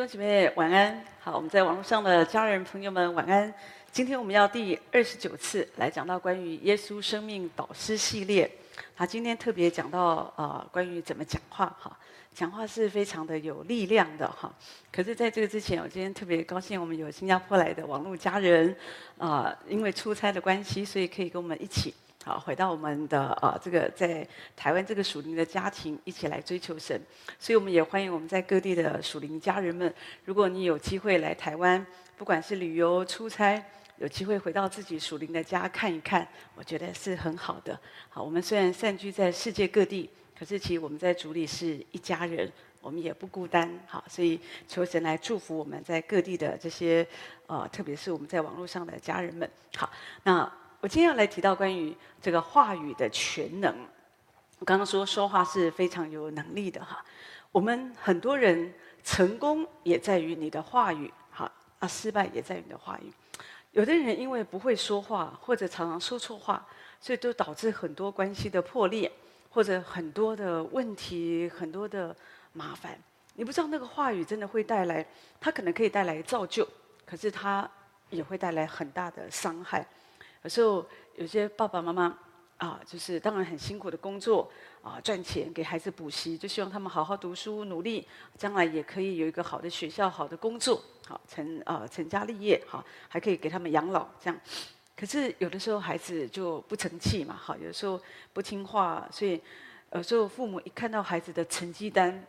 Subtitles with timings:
[0.00, 3.52] 弟兄姐妹晚安，好，我们在网络上的家人朋友们晚安。
[3.92, 8.50] 今天我们要第二十九次来讲到关于耶稣生命导师系列。
[8.96, 11.94] 他今天特别讲到呃，关于怎么讲话哈，
[12.32, 14.50] 讲话是非常的有力量的哈。
[14.90, 18.74] 可是在这个之前，我今天特别高兴，我们有新加坡来的网络家人
[19.18, 21.92] 啊、因为出差的关系，所以可以跟我们一起。
[22.22, 27.00] 好，回到我们的呃，这个在台湾这个属灵的家庭，一起来追求神。
[27.38, 29.92] 所以我们也欢迎我们在各地的属灵家人们。
[30.26, 31.84] 如果你有机会来台湾，
[32.18, 33.64] 不管是旅游、出差，
[33.96, 37.80] 有机会回到自己属灵的家看一看，我觉得是很好的。
[38.10, 43.80] 好，我们虽然散居在世界各地，可是其实我们在主里是一家人，我们也不孤单。
[43.86, 47.06] 好，所以求神来祝福我们在各地的这些
[47.46, 49.50] 呃，特别是我们在网络上的家人们。
[49.74, 49.90] 好，
[50.24, 50.52] 那。
[50.82, 53.74] 我今天要来提到关于这个话语的全能。
[54.58, 57.04] 我刚刚说说话是非常有能力的哈。
[57.52, 58.72] 我们很多人
[59.04, 61.50] 成功也在于你的话语，哈
[61.80, 63.12] 啊，失败也在于你的话语。
[63.72, 66.66] 有的人因为不会说话，或者常常说错话，
[66.98, 69.12] 所以都导致很多关系的破裂，
[69.50, 72.16] 或者很多的问题，很多的
[72.54, 72.98] 麻烦。
[73.34, 75.06] 你不知道那个话语真的会带来，
[75.38, 76.66] 它可能可以带来造就，
[77.04, 77.70] 可是它
[78.08, 79.86] 也会带来很大的伤害。
[80.42, 82.18] 有时候有些爸爸妈妈
[82.56, 84.50] 啊，就是当然很辛苦的工作
[84.82, 94.40] 啊，赚钱给孩子补习，就希望他们好好读书，努力，将来也可以有一个好的学校、好的工作，好成啊成家立业，好还可以给他们养老这样。
[94.94, 97.98] 可是有的时候孩子就不成器嘛，好，有的时候
[98.34, 99.40] 不听话，所以
[99.92, 102.22] 有时候父母一看到孩子的成绩单，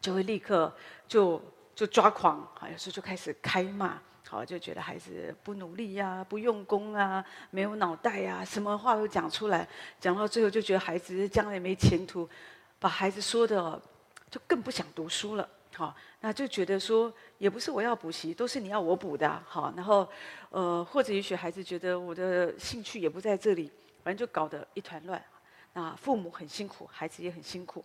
[0.00, 0.72] 就会立刻
[1.08, 1.42] 就
[1.74, 4.00] 就抓狂，好，有时候就开始开骂。
[4.30, 9.66] 好，就觉得孩子不努力呀、不用功啊，没有脑袋呀、什么话都讲出来，
[9.98, 12.28] 讲到最后就觉得孩子将来没前途，
[12.78, 13.82] 把孩子说的
[14.30, 15.48] 就更不想读书了。
[15.74, 19.42] 好，那就觉得说也不是我要补习，都是你要我补的。
[19.48, 20.08] 好，然后
[20.50, 23.68] 呃，或者也许孩子觉得我的兴趣也不在这里，
[24.04, 25.20] 反正就搞得一团乱。
[25.72, 27.84] 那父母很辛苦，孩子也很辛苦。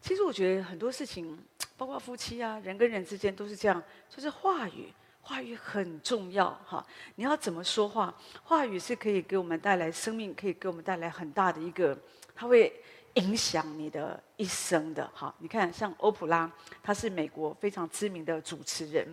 [0.00, 1.38] 其实我觉得很多事情，
[1.76, 3.80] 包括夫妻啊，人跟人之间都是这样，
[4.10, 4.92] 就是话语。
[5.26, 8.14] 话语很重要哈，你要怎么说话？
[8.44, 11.98] 话语是可以给我们带来生命，可以给我们带来很大的一个，
[12.32, 12.72] 它会
[13.14, 15.34] 影响你的一生的哈。
[15.40, 16.48] 你看，像欧普拉，
[16.80, 19.04] 他是美国非常知名的主持人，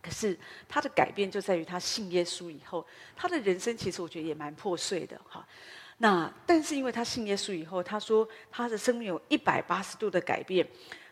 [0.00, 5.46] 可是他的改变就在于他信耶稣以后，他的人生其实我觉得也蛮破碎的哈。
[5.98, 10.66] 那但是因为他信耶稣以后，他说他的生命有一百八十度的改变，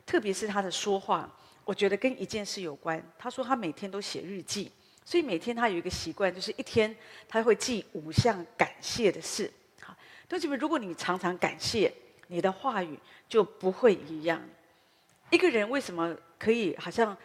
[0.07, 1.31] 特别是他的说话。
[1.65, 3.03] 我觉得跟一件事有关。
[3.19, 4.71] 他说他每天都写日记，
[5.05, 6.95] 所以每天他有一个习惯，就是一天
[7.29, 9.51] 他会记五项感谢的事。
[9.81, 9.97] 好，
[10.29, 11.93] 同学们，如果你常常感谢，
[12.29, 12.99] 你的话语
[13.29, 14.41] 就不会一样。
[15.31, 17.17] 一个人为什么可以好像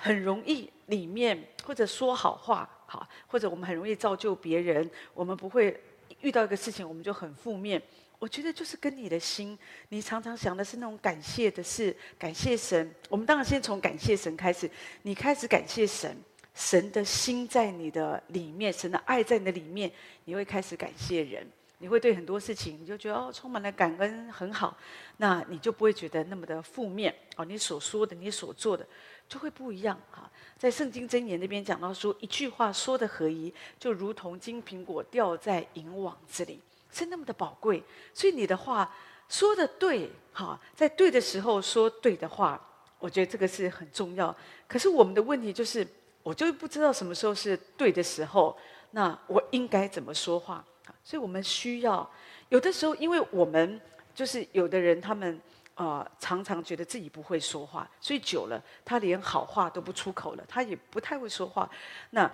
[0.00, 5.78] 很容易里面或者说好话，好，或者我们很容易造就别人，我们不会
[6.20, 7.80] 遇到一个事情我们就很负面。
[8.24, 9.58] 我觉得就是跟你的心，
[9.90, 12.90] 你常常想的是那种感谢的事，感谢神。
[13.10, 14.70] 我们当然先从感谢神开始，
[15.02, 16.16] 你开始感谢神，
[16.54, 19.92] 神的心在你的里面，神的爱在你的里面，
[20.24, 21.46] 你会开始感谢人，
[21.76, 24.74] 你会对很多事情，你就觉得哦，充满了感恩，很好。
[25.18, 28.86] 那你就不会觉得那么的负面哦，你所说的，你所做的
[29.28, 30.30] 就会不一样哈。
[30.56, 36.58] 在圣经箴言那边讲到说，一句话说的合宜，就如同金苹果掉在银网子里。
[36.94, 37.82] 是那么的宝贵，
[38.12, 38.94] 所以你的话
[39.28, 42.60] 说的对，哈，在对的时候说对的话，
[42.98, 44.34] 我觉得这个是很重要。
[44.68, 45.86] 可是我们的问题就是，
[46.22, 48.56] 我就不知道什么时候是对的时候，
[48.92, 50.64] 那我应该怎么说话？
[51.02, 52.08] 所以我们需要
[52.50, 53.80] 有的时候，因为我们
[54.14, 55.40] 就是有的人，他们
[55.74, 61.68] 呃常常觉得自己不会说话，所以久了他连好话都不出口了，他也不太会说话。
[62.10, 62.30] 那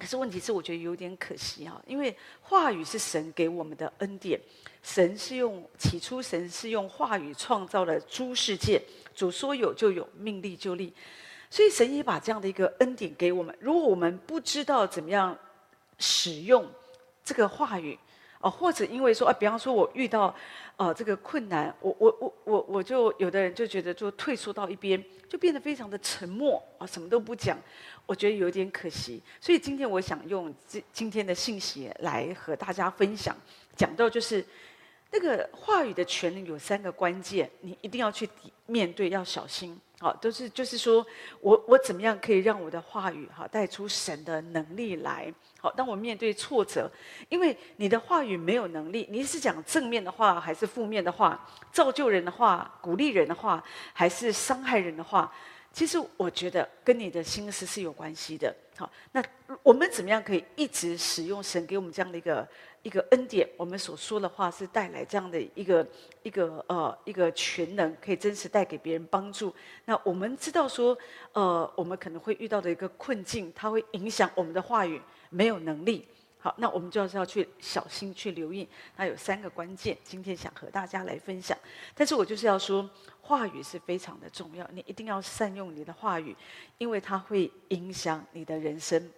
[0.00, 4.40] 可是问题是，我觉得有点可惜哈，因为话语是神给我们的恩典，
[4.82, 8.80] 神是用起初神是用话语创造了诸世界，
[9.14, 10.90] 主说有就有，命立就立，
[11.50, 13.54] 所以神也把这样的一个恩典给我们。
[13.60, 15.36] 如果我们不知道怎么样
[15.98, 16.66] 使用
[17.22, 17.98] 这个话语，
[18.40, 20.34] 啊，或者因为说啊，比方说我遇到
[20.76, 27.58] 啊这个困难，我我我我我就有的人就觉得就退缩到一边，就变得非常的沉默啊，什么都不讲。
[28.10, 33.36] 我觉得有点可惜，所以今天我想用今今天的信息来和大家分享，
[33.76, 34.44] 讲到就是
[35.12, 38.28] 那个话语的权利有三个关键，你一定要去
[38.66, 39.80] 面对，要小心。
[40.00, 41.06] 好，都是就是说
[41.40, 45.32] 我我怎么样可以让我的话语哈带出神的能力来？
[45.60, 46.90] 好，当我面对挫折，
[47.28, 51.46] 因为你的话语没有能力，你是讲正面的话还是负面的话？
[51.70, 53.62] 造就人的话，鼓励人的话，
[53.92, 55.32] 还是伤害人的话？
[55.72, 58.54] 其实我觉得跟你的心思是有关系的。
[58.76, 59.22] 好，那
[59.62, 62.48] 我们怎么样可以一直使用神给我们这样的一个
[62.82, 63.48] 一个恩典？
[63.56, 65.86] 我们所说的话是带来这样的一个
[66.22, 69.54] 一个呃一个全能，可以真实带给别人帮助。
[69.84, 70.96] 那我们知道说，
[71.32, 76.08] 呃，我们可能会遇到的一个困境，它会影响我们的话语，没有能力。
[76.42, 78.66] 好，那我们就是要去小心去留意。
[78.96, 81.56] 它有三个关键，今天想和大家来分享。
[81.94, 82.88] 但是我就是要说，
[83.20, 86.34] 话语是非常的重要，你一定要善用你的话语，
[86.78, 89.10] 因为它会影响你的人生。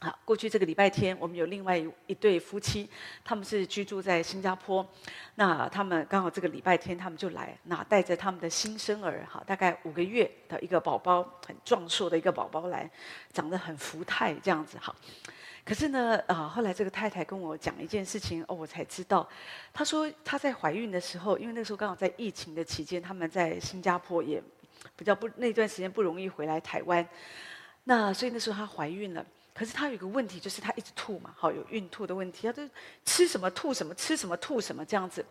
[0.00, 2.88] 好，过去这个礼拜天，我们有另外一一对夫妻，
[3.22, 4.86] 他们是居住在新加坡。
[5.34, 12.90] 那他们刚好这个礼拜天，他们就来，那带着他们的新生儿，哈，大概五个月的一个宝宝，很壮硕的一个宝宝来，
[13.34, 14.96] 长得很福态这样子，好。
[15.64, 19.26] 可是呢，啊，后来这个太太跟我讲一件事情，哦，我才知道，
[19.72, 24.42] 她说她在怀孕的时候，因为那时候刚好在疫情的期间，他们在新加坡也
[24.94, 27.08] 比较不那段时间不容易回来台湾，
[27.84, 29.24] 那所以那时候她怀孕了。
[29.54, 32.62] 可是她有个问题，就是她一直吐嘛，好，有孕吐的问题，她就
[33.06, 35.24] 吃什么吐什么，吃什么吐什么这样子，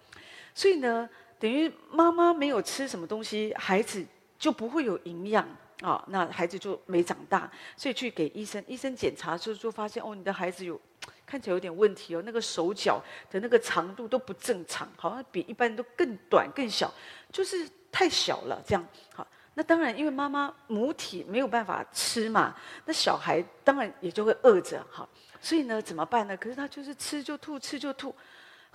[0.56, 1.08] 所以呢，
[1.38, 4.04] 等于妈妈没有吃什么东西，孩子
[4.40, 5.48] 就不会有营养。
[5.82, 10.80] 啊、那孩子就没长大，所以去给医生，医生检查就就发现哦，你的孩子有
[11.26, 16.94] 看起来有点问题哦，那个手脚的那个长度都不正常，好像比一般人都更短更小，
[17.32, 18.88] 就是太小了这样。
[19.14, 22.56] 好，那当然因为妈妈母体没有办法吃嘛，
[22.86, 25.10] 那小孩当然也就会饿着，好，
[25.42, 26.38] 所以呢怎么办呢？
[26.38, 28.16] 可是他就是吃就吐，吃就吐。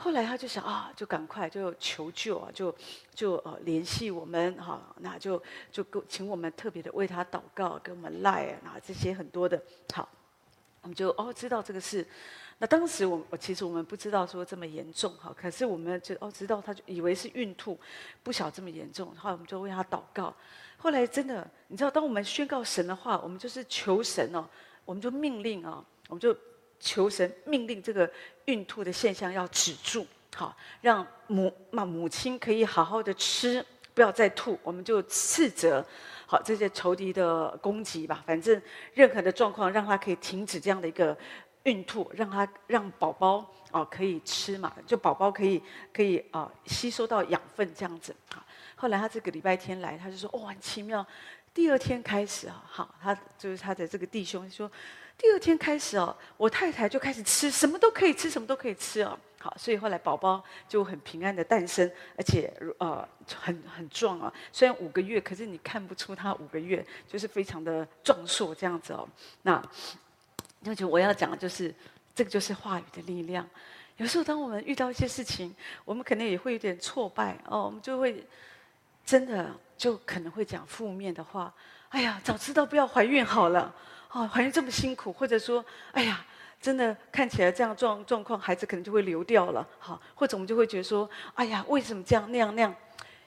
[0.00, 2.73] 后来他就想啊，就赶快就求救啊，就
[3.12, 5.43] 就呃联系我们哈，那就
[5.73, 9.61] 就请我们特别的为他祷告，给我们赖啊，这些很多的，
[9.93, 10.09] 好，
[10.83, 12.06] 我们就哦知道这个事。
[12.59, 17.77] 那当时我我其实我们不知道说这么严重哈，可是我们就哦知道他就以为是孕吐，
[18.23, 20.33] 不晓这么严重，后来我们就为他祷告。
[20.77, 24.49] 后来真的，你知道，当我们宣告神的话，我们就是求神哦，
[24.85, 26.37] 我们就命令啊，我们就。
[26.81, 28.11] 求神命令这个
[28.45, 33.65] 孕吐的现象要止住，好，让母妈母亲可以好好的吃，
[33.95, 34.59] 不要再吐。
[34.63, 35.85] 我们就斥责，
[36.25, 38.23] 好这些仇敌的攻击吧。
[38.25, 38.61] 反正
[38.95, 41.17] 任何的状况，让他可以停止这样的一个
[41.65, 45.61] 孕吐，让他让宝宝哦可以吃嘛，就宝宝可以
[45.93, 48.15] 可以啊吸收到养分这样子。
[48.33, 48.43] 好，
[48.77, 51.05] 后来他这个礼拜天来，他就说：“哦，很奇妙。”
[51.53, 54.71] 第二天开始啊，好，他就是他的这个弟兄说。
[55.19, 59.19] 第二天开始哦，我太太就开始吃，什么都可以吃，什么都可以吃哦。
[59.41, 63.06] 好，所以后来宝宝就很平安的诞生，而且呃
[63.37, 64.32] 很很壮啊。
[64.53, 69.09] 虽然五个月，可是你看不出他五个月就是非常的壮硕这样子哦。
[69.43, 69.62] 那
[70.61, 71.75] 那就我要讲的就是，
[72.15, 73.44] 这个就是话语的力量。
[73.97, 75.55] 有时候当我们遇到一些事情，
[75.85, 78.25] 我们可能也会有点挫败哦，我们就会
[79.05, 81.53] 真的就可能会讲负面的话。
[81.88, 83.75] 哎呀，早知道不要怀孕好了。
[84.12, 86.25] 哦，怀孕这么辛苦，或者说，哎呀，
[86.60, 92.75] 真的看起来这样状状况，孩子可能就会流掉了，好，或者我们就会觉得说，哎呀，为什么这样那样那样？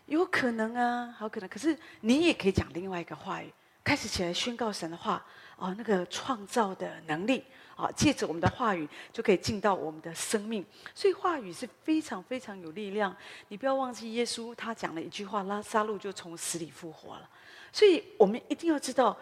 [0.08, 1.48] 有可能啊，好可能。
[1.48, 5.24] 可是你也可以讲另外一个话语，开始起来宣告神的话，
[5.56, 7.46] 哦，那个创造的能力，
[7.76, 10.66] 啊，借着我们的话语就可以进到我们的生命。
[10.94, 13.16] 所以话语是非常非常有力量。
[13.48, 17.30] 你不要忘记耶稣他讲了一句话，拉撒路就从死里复活了。
[17.72, 19.18] 所以我们一定要知道，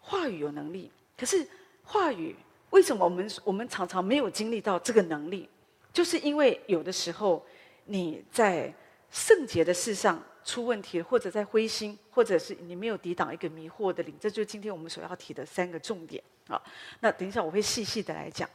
[0.00, 0.90] 话语有能力。
[1.20, 1.46] 可是
[1.84, 2.34] 话语
[2.70, 5.46] 为什么我们我们常常没有经历到这个能力？
[5.92, 7.44] 就是因为有的时候
[7.84, 8.72] 你在
[9.10, 16.58] 圣洁的事上出问题，或者在灰心，或者是你没有抵挡一个迷惑的灵，这就是今天我们所要提的三个重点啊。
[17.00, 18.48] 那等一下我会细细的来讲。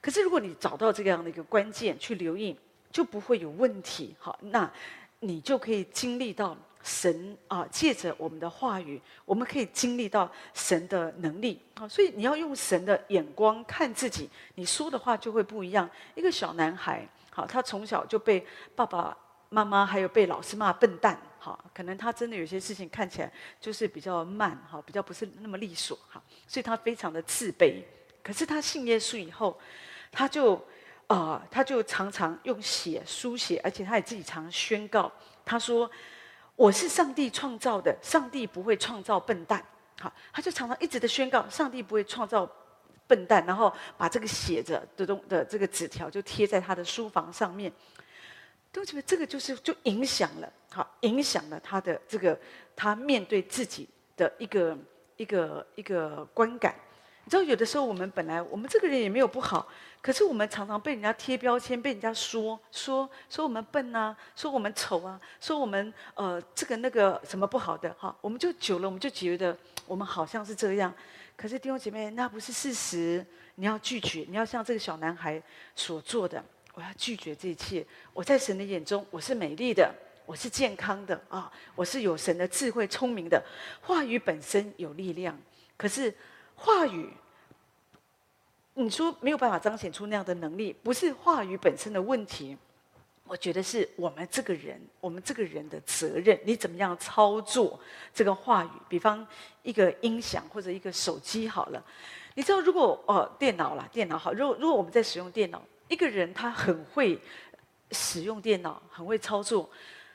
[0.00, 2.56] 可是如果你找到这样的一个关键去留意，
[2.90, 4.16] 就不会有问题。
[4.18, 4.72] 好，那
[5.20, 6.56] 你就可以经历到。
[6.86, 11.88] 神啊，借着我们的话语，我们可以经历到神的能力啊。
[11.88, 15.90] 所以你要用神的眼光看自己，你说的话就会不一样。
[16.14, 19.16] 一个小男孩，好，他从小就被爸爸
[19.48, 27.82] 妈妈还有被老师骂笨蛋，好，可能他真的有些事情看起来就是比较慢，哈，比较不是那么利索，哈，所以他非常的自卑。
[28.22, 29.58] 可是他信耶稣以后，
[30.12, 30.64] 他就
[31.08, 35.10] 啊，他就常常用写书写，而且他也自己常宣告，
[35.44, 35.90] 他说。
[36.56, 39.62] 我是上帝创造的，上帝不会创造笨蛋。
[40.00, 42.50] 好，他就常常一直的宣告，上帝不会创造
[43.06, 47.70] 笨蛋，然后把这个写着的东的这个纸条就贴在他的书房上面。
[48.72, 52.38] 都觉得这个就是就影响了，好，影响了他的这个
[52.74, 54.76] 他面对自己的一个
[55.16, 56.74] 一个一个观感。
[57.26, 59.66] 你知道，有的时候我们本来我们这个人也没有不好，
[60.00, 70.94] 可是我们常常被人家贴标签，被人家说说说我们笨啊，说我们丑啊，说我们呃这个那个什么不好的哈，我们就久了，我们就觉得我们好像是这样。
[71.36, 75.42] 可是弟兄姐妹，那不是事实，你要拒绝，你要像这个小男孩
[75.74, 76.40] 所做的，
[76.74, 77.84] 我要拒绝这一切。
[78.12, 79.92] 我在神的眼中，我是美丽的，
[80.26, 83.42] 我是健康的啊，我是有神的智慧、聪明的。
[83.80, 85.36] 话语本身有力量，
[85.76, 86.14] 可是。
[86.56, 87.08] 话语，
[88.74, 92.56] 你说没有办法彰显出那样的能力，不是话语本身的问题，
[93.24, 96.38] 我觉得是我们这个人，我们这个人的责任。
[96.44, 97.78] 你怎么样操作
[98.12, 98.68] 这个话语？
[98.88, 99.24] 比方
[99.62, 101.84] 一个音响或者一个手机好了，
[102.34, 107.20] 你知道，如果哦电脑啦，电脑好，如果如果我们在使用电脑，一个人他很会
[107.92, 109.68] 使用电脑，很会操作，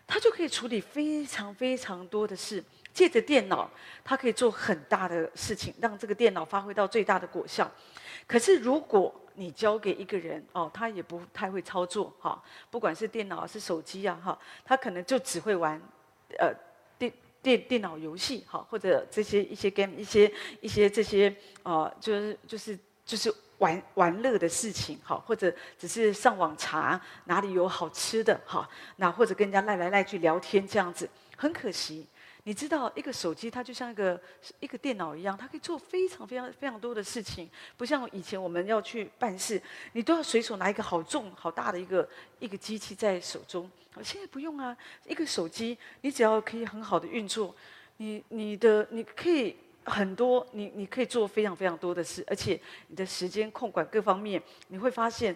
[0.07, 2.63] 他就可以处理非常非常多的事。
[2.93, 3.69] 借着电脑，
[4.03, 7.69] 它可以做很大的事情，让这个电脑发挥到最大的果效。
[8.27, 15.81] 可是，如果你交给一个人哦，他也不太会操作哈，不管是电脑是手机啊哈，他可能就只会玩
[16.37, 16.53] 呃
[16.97, 20.31] 电电电脑游戏哈，或者这些一些 game 一些
[20.61, 21.33] 一些这些
[21.63, 32.05] 呃就是就是就是玩玩乐的事情哈，或者只是上网查哪里有好吃的哈，那或者跟人家赖来赖去聊天这样子，很可惜。
[32.43, 34.19] 你知道，一个手机它就像一个
[34.59, 39.61] 一个电脑一样，它可以做非常非常非常多的事情，不像以前我们要去办事，
[39.93, 42.07] 你都要随手拿一个好重好大的一个
[42.39, 43.69] 一个机器在手中。
[44.03, 47.53] 现在不用啊，一个手机你只要可以很好的运作，
[47.97, 55.35] 你你的你可以很多，你你可以做非常非常多的事，而且你的时间控管各方面，你会发现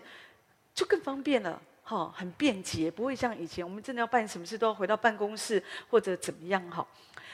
[0.74, 1.62] 就更方便了。
[1.88, 6.86] 好，很便捷，不会像以前我们真的要办什么事都要回到办公室或者怎么样哈。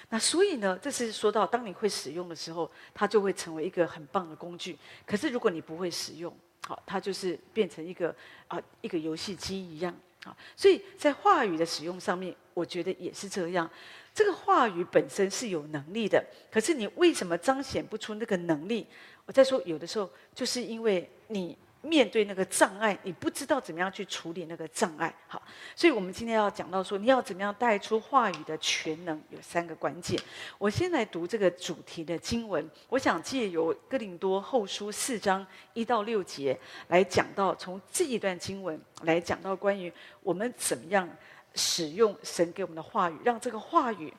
[0.09, 4.77] 那所以呢，这是说到当你会使用的时候，它就会成为一个很棒的工具。
[5.05, 6.35] 可是如果你不会使用，
[6.67, 8.13] 好，它就是变成一个
[8.49, 10.35] 啊一个游戏机一样啊。
[10.57, 13.69] 所以在话语的使用上面，我觉得也是这样。
[14.13, 18.85] 这个话语本身是有能力的，可是你为什么彰显不出那个能力？
[19.25, 21.57] 我再说，有的时候就是因为你。
[21.81, 25.13] 面对那个障碍，你不知道怎么样去处理那个障碍。
[25.27, 25.41] 好，
[25.75, 30.19] 所以我们今天要讲到说，你要怎么样带出话语的全能，有三个关键。
[30.57, 36.57] 我先来读这个主题的经文，我想借由哥林多后书四章一到六节
[36.89, 41.09] 来讲到，从这一段经文来讲到关于我们怎么样
[41.55, 44.13] 使用神给我们的话语，让这个话语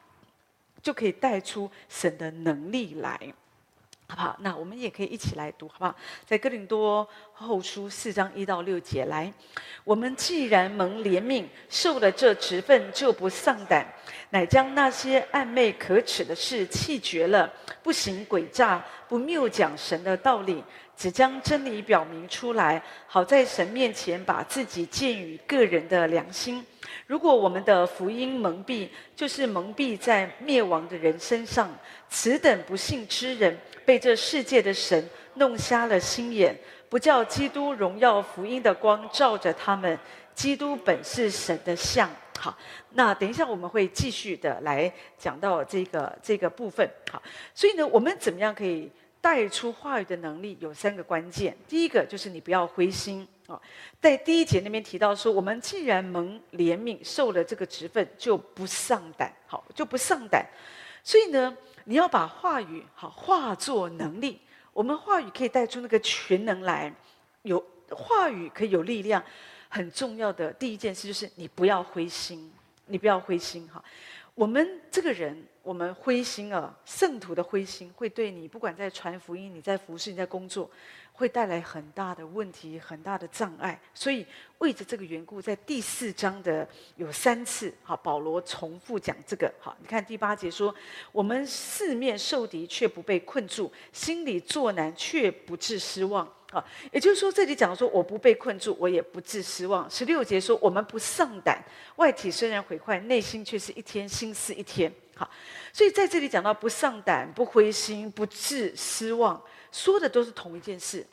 [0.83, 3.33] 就可以带出神的能力来。
[4.13, 4.37] 好不好？
[4.41, 5.97] 那我们也可以一起来读，好不好？
[6.27, 9.33] 在哥林多后书四章一到六节，来，
[9.85, 13.87] 我们既然蒙怜悯，受了这职分，就不丧胆，
[14.29, 17.51] 乃将那些暧昧可耻的事弃绝了，
[17.83, 20.63] 不行诡诈，不谬讲神的道理，
[20.95, 26.63] 只将真理表明出来，好在神面前把自己建于个人的良心。
[27.07, 31.75] 如果我们的福音蒙蔽，就是蒙蔽在灭亡的人身上，
[32.11, 33.59] 此等不信之人。
[33.85, 36.57] 被这世界的神弄瞎了心眼，
[36.89, 39.99] 不叫基督荣耀福音的光照着他们。
[40.35, 42.11] 基督本是神的像。
[42.39, 42.57] 好，
[42.95, 46.89] 那等一下我们会继续的来讲到这个这个部分。
[47.11, 47.23] 好，
[47.55, 50.57] 所以呢，我们怎么样可以带出话语的能力？
[50.59, 51.55] 有三个关键。
[51.69, 53.61] 第一个就是你不要灰心啊。
[54.01, 59.31] 在第一节那边提到说，我们既然蒙怜悯，受了这个职分，就不丧胆。
[59.47, 60.45] 好，就不丧胆。
[61.05, 61.57] 所以呢。
[61.85, 64.41] 你要把话语好化作能力，
[64.73, 66.95] 我们话语可以带出那个全能来，
[67.43, 67.59] 有
[67.91, 69.21] 话语可以有力量。
[69.69, 72.53] 很重要的第一件事就是你不要灰心，
[72.87, 73.83] 你不要灰心哈。
[74.37, 80.69] 我们这个人，我们灰心啊，圣徒的灰心会对你，不管在传福音、你在服侍、你在工作。
[81.15, 83.79] 会带来很大的问题，很大的障碍。
[83.93, 84.27] 所以
[84.59, 86.67] 为着这个缘故，在第四章的
[86.97, 89.53] 有三次，好，保罗重复讲这个。
[89.61, 90.75] 好，你看第八节说
[91.13, 99.89] ：“我们四面受敌，却不被困住；心里作难，却不致失望。”啊，也就是说，这里讲说我不被困住，我也不致失望。
[99.91, 101.63] 十六节说：“我们不丧胆，
[101.97, 104.91] 外体虽然毁坏，内心却是一天新似一天。”
[105.73, 109.43] 所以在这里讲到不上胆、不灰心、不致失望。
[109.71, 111.07] 说的都是同一件事，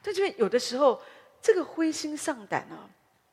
[0.00, 1.02] 但这边有的时候，
[1.42, 2.88] 这个灰心丧胆啊，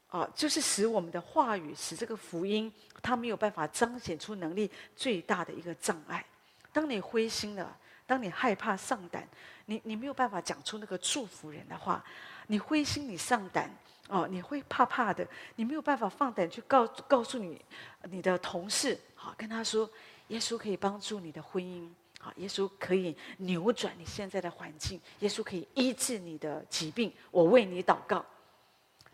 [0.10, 2.70] 啊，就是使我们的话语，使这个福音，
[3.02, 6.26] 它没有办法彰显出能力最大的一个障碍。
[6.74, 9.26] 当你灰心了，当你害怕上胆，
[9.68, 12.04] 你你没有办法讲出那个祝福人的话，
[12.48, 13.74] 你灰心你上胆
[14.10, 17.62] 哦，你会怕怕的，你没有办法放胆去告告诉你
[18.10, 19.88] 你的同事，好跟他说，
[20.30, 21.88] 耶稣可以帮助你的婚姻。
[22.20, 27.14] 好，耶稣可以扭转你现在的环境，耶稣可以医治你的疾病。
[27.30, 28.26] 我为你祷告。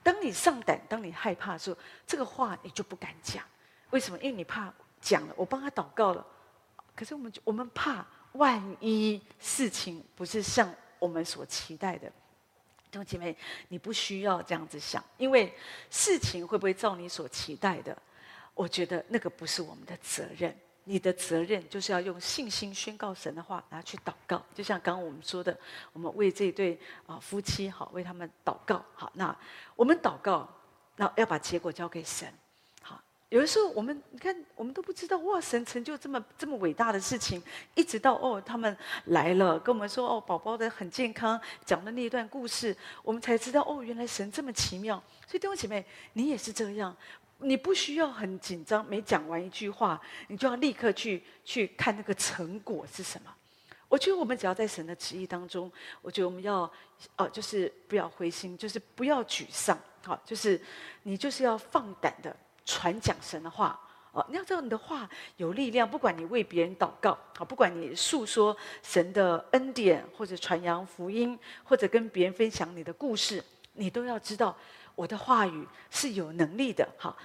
[0.01, 3.43] 当你上胆，当你害怕的时候，这个话你就不敢讲。
[3.89, 4.17] 为什么？
[4.19, 6.25] 因为你怕讲了，我帮他祷告了，
[6.95, 12.07] 可是我们我们怕万一事情不是像我们所期待的。
[12.89, 13.35] 弟兄姐妹，
[13.67, 15.53] 你不需要这样子想，因为
[15.89, 17.97] 事情会不会照你所期待的？
[18.57, 20.53] 我觉得那个不是我们的责任。
[20.89, 24.41] 你的责任就是要用信心宣告神的话，然后去祷告。
[24.55, 25.57] 就像刚刚我们说的，
[25.91, 29.11] 我们为这对啊夫妻好，为他们祷告好。
[29.15, 29.37] 那
[29.75, 30.49] 我们祷告，
[30.95, 32.33] 那要把结果交给神。
[32.81, 32.97] 好，
[33.27, 37.43] 有的时候我们你看，我们都不知道哇，神成就这么这么伟大的事情，
[37.75, 42.73] 一直到哦他们来了，跟我们说哦宝宝的很健康，讲的那一段故事，
[43.03, 45.03] 我们才知道哦原来神这么奇妙。
[45.27, 46.95] 所以弟兄姐妹，你也是这样。
[47.39, 53.33] 你不需要很紧张，每讲完一句话，你就要立刻去去看那个成果是什么。
[53.87, 56.69] 我觉得我们只要在神的旨意当中，我觉得我们要，
[57.15, 60.59] 呃，就是不要灰心，就是不要沮丧，好，就是
[61.03, 63.79] 你就是要放胆的传讲神的话，
[64.11, 73.41] 哦，你要知道你的话有力量，不管你为别人祷告，好，不管你诉说神的恩典，或者传扬福音，或者跟别人分享你的故事，
[73.73, 74.57] 你都要知道。
[74.97, 77.15] 我的话语是有能力的，哈，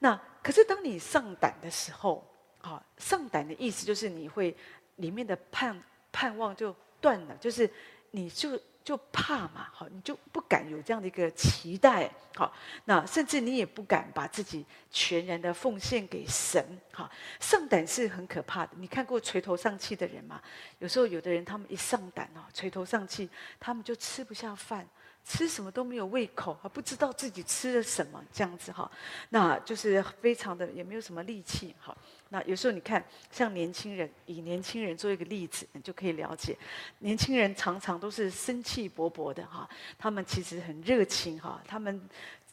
[0.00, 4.54] 那可是当你上胆的时候，好，上胆的意思就是你会
[4.96, 7.70] 里面的盼盼望就断了，就是
[8.10, 12.52] 你就就怕嘛，好，你就不敢有这样的一个期待，好，
[12.86, 16.60] 那甚至你也不敢把自己全然的奉献给神，
[16.90, 17.08] 好，
[17.38, 18.72] 上胆是很可怕的。
[18.76, 20.42] 你看过垂头丧气的人吗？
[20.80, 24.84] 有时候有的人他们一上胆哦，垂头丧气，他们就吃不下饭。
[25.24, 28.90] 吃什么都没有胃口，还不知道自己吃了什么，这样子哈，
[29.28, 31.96] 那就是非常的也没有什么力气哈。
[32.30, 36.56] 那有时候你看，像年轻人，以年轻人做一个例子，你就可以了解，
[36.98, 42.08] 年轻人常常都是生气勃勃的哈，他们其实很热情哈，他们。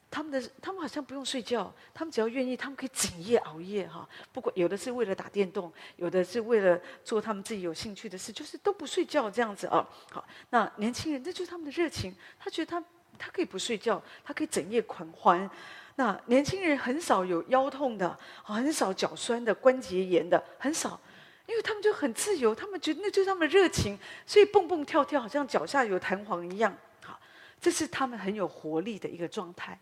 [0.10, 4.08] 他们的他们好像不用睡觉，他们只要愿意，他们可以整夜熬夜哈。
[4.32, 9.88] 不管有的是为了打电动，有的是为了做他们自己有兴趣的事，就是都不睡觉这样子啊。
[10.10, 12.84] 好，那年轻人，那就是他们的热情，他觉得他
[13.18, 15.50] 他可以不睡觉，他可以整夜狂欢。
[15.96, 21.00] 那年轻人很少有腰痛的，很少脚酸的、关节炎的，很少，
[21.48, 26.74] 因为他们就很自由，他们觉得那就是他们的热情，所以蹦蹦跳跳，好像脚下有弹簧一样。
[27.04, 27.20] 好，
[27.60, 29.78] 这是他们很有活力的一个状态。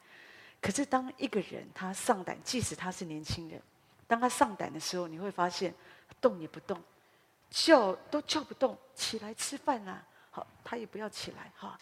[0.61, 3.61] 可是，当一个人他上胆，即使他是年轻人，
[4.07, 5.73] 当他上胆的时候，你会发现
[6.19, 6.81] 动也不动，
[7.51, 11.77] 叫都叫不动，起来吃饭啊，好，他也不要起来哈。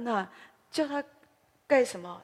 [0.00, 0.28] 那
[0.70, 1.02] 叫他
[1.66, 2.22] 干什么，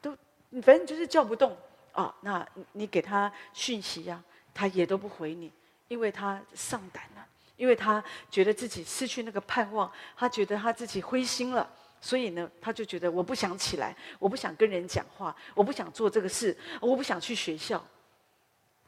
[0.00, 0.16] 都
[0.62, 1.54] 反正就是叫不动
[1.92, 2.14] 啊。
[2.22, 4.22] 那你给他讯息呀，
[4.54, 5.52] 他也都不回你，
[5.88, 7.26] 因为他上胆了，
[7.56, 11.68] 因为他觉得自己失去那个盼望，他觉得他自己灰心了。
[12.04, 17.82] 所以呢，他就觉得我不想起来，我不想跟人讲话，我不想做这个事，我不想去学校，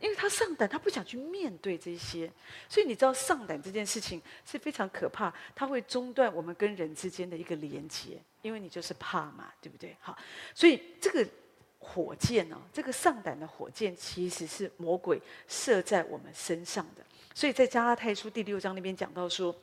[0.01, 2.29] 因为他上胆，他不想去面对这些。
[2.69, 9.97] 所以你知道上胆这件事情是非常可怕，它会中断我们跟人之间的一个连接，因为你就是怕嘛，对不对？
[10.01, 10.19] 好，
[10.53, 11.25] 所以这个
[11.79, 17.05] 火箭呢、哦，这个上胆的火箭其实是魔鬼射在我们身上的。
[17.33, 19.55] 所以在加拉太书第六章那边讲到说，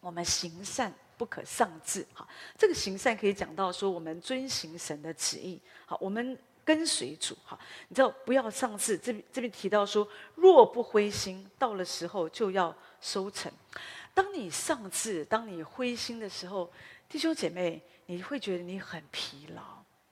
[0.00, 0.92] 我们行善。
[1.18, 2.26] 不可丧志，哈，
[2.56, 13.52] 这个行善可以讲到说，我们遵行神的旨意，好，我们跟随主，哈，你知道不要丧志，这边这边提到说，若不灰心，到了时候就要收成。
[14.14, 16.72] 当你丧志，当你灰心的时候，
[17.08, 19.62] 弟兄姐妹，你会觉得你很疲劳。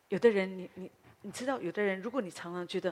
[0.08, 0.90] 有的人，你你
[1.22, 2.90] 你知道，有的人，如果你常常觉得，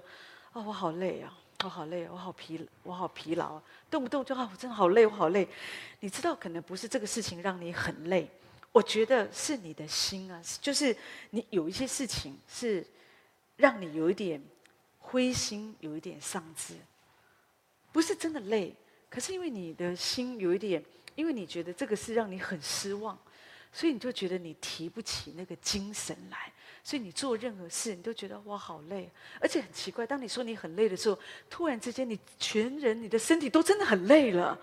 [0.52, 1.32] 啊、我好累啊。
[1.64, 3.58] 我好累，我好疲，我好疲劳，
[3.90, 5.48] 动不动就啊，我真的好累，我好累。
[6.00, 8.28] 你知道，可能不是这个事情让你很累，
[8.70, 10.94] 我觉得是你的心啊，就是
[11.30, 12.86] 你有一些事情是
[13.56, 14.42] 让你有一点
[14.98, 16.74] 灰心，有一点丧志，
[17.92, 18.74] 不是真的累，
[19.08, 23.18] 可是因为你的心有一点，因为你觉得这个是让你很失望，
[23.72, 26.52] 所以你就觉得你提不起那个精神来。
[26.86, 30.06] 所以你做任何事，你都觉得哇好累，而且很奇怪。
[30.06, 31.18] 当你说你很累的时候，
[31.48, 34.56] 突然之间你全人、你的身体都真的很累了，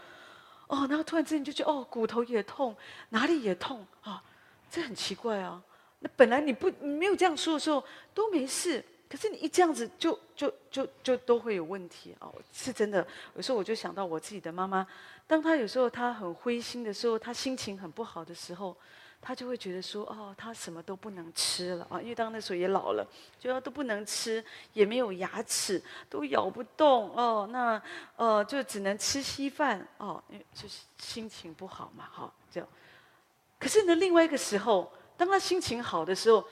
[0.67, 2.77] 哦，然后突然之间就觉得哦，骨头也痛，
[3.10, 4.23] 哪里也痛啊，
[4.69, 5.60] 这很奇怪啊。
[5.97, 13.03] 那本来你不你没有这样说的时候都没事，可是你一这样子就就就就都会有问题哦，是真的。
[13.36, 14.86] 有时候我就想到我自己的妈妈，
[15.25, 18.77] 当她有时候她很灰心的时候，她心情很不好的时候。
[19.21, 23.07] 他就会觉得说，哦，他什么都不能吃了啊，因为当那时候也老了，
[23.39, 27.79] 就要都不能吃，也没有牙齿，都咬不动哦，那
[28.15, 32.67] 呃就只能吃稀饭哦，因为就是心情不好嘛，哈、哦，这样。
[33.60, 36.43] 可是呢，另外一个时候，当他心情好的时候，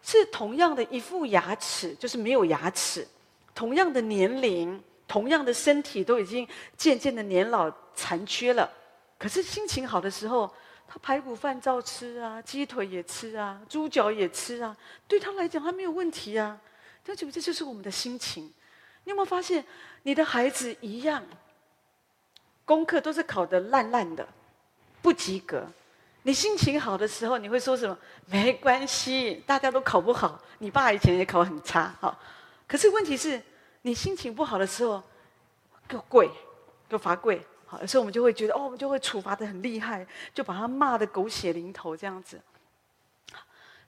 [0.00, 3.04] 是同样的一副牙齿，就是没有牙齿，
[3.52, 8.70] 同样的年龄，同样的身体，都已经渐渐的年老残缺了。
[9.18, 10.48] 可是心情好的时候，
[10.92, 14.76] 他排骨饭照吃啊，鸡腿也吃啊，猪脚也吃啊，
[15.08, 16.60] 对他来讲他没有问题啊。
[17.02, 18.44] 他觉得这就是我们的心情。
[19.04, 19.64] 你有没有发现，
[20.02, 21.24] 你的孩子一样，
[22.66, 24.28] 功课都是考得烂烂的，
[25.00, 25.66] 不及格。
[26.24, 27.96] 你心情好的时候，你会说什么？
[28.26, 30.38] 没关系，大家都考不好。
[30.58, 32.20] 你爸以前也考很差，好。
[32.68, 33.42] 可是问题是，
[33.80, 35.02] 你心情不好的时候，
[35.88, 36.28] 给我跪，
[36.86, 37.42] 给我罚跪。
[37.80, 42.40] 有时候我们就会觉得，哦，我们就会处罚的很厉害，就把他骂得狗血淋头这样子。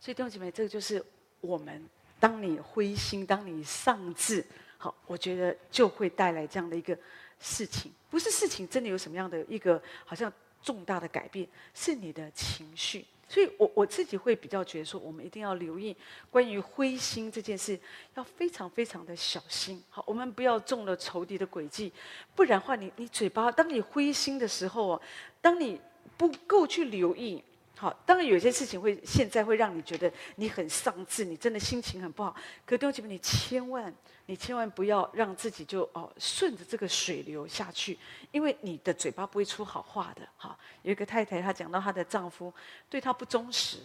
[0.01, 1.05] 所以弟兄姐妹，这个就是
[1.40, 1.83] 我们，
[2.20, 4.44] 当你灰心，当你丧志，
[4.77, 6.97] 好，我觉得就会带来这样的一个
[7.38, 7.92] 事情。
[8.11, 13.05] 不是事情真的有什么样的一个好像重大的改变，是你的情绪。
[13.35, 15.97] 所以我我自己会比较觉得说，我们一定要留意
[16.31, 17.77] 关于灰心这件事，
[18.14, 19.83] 要非常非常的小心。
[19.90, 21.92] 好，我们不要中了仇敌的诡计，
[22.37, 25.03] 不然的话，你你嘴巴，当你灰心的时候哦，
[25.40, 25.81] 当你
[26.16, 27.42] 不够去留意。
[27.85, 32.35] 好，当然有些事情会现在会让你觉得你很丧志，你真的心情很不好。
[32.64, 33.94] 可弟兄姐妹，你千万
[34.25, 37.99] 你千万不要让自己就哦顺着这个水流下去，
[38.33, 40.27] 因为你的嘴巴不会出好话的。
[40.38, 42.51] 哈，有一个太太她讲到她的丈夫
[42.88, 43.77] 对她不忠实，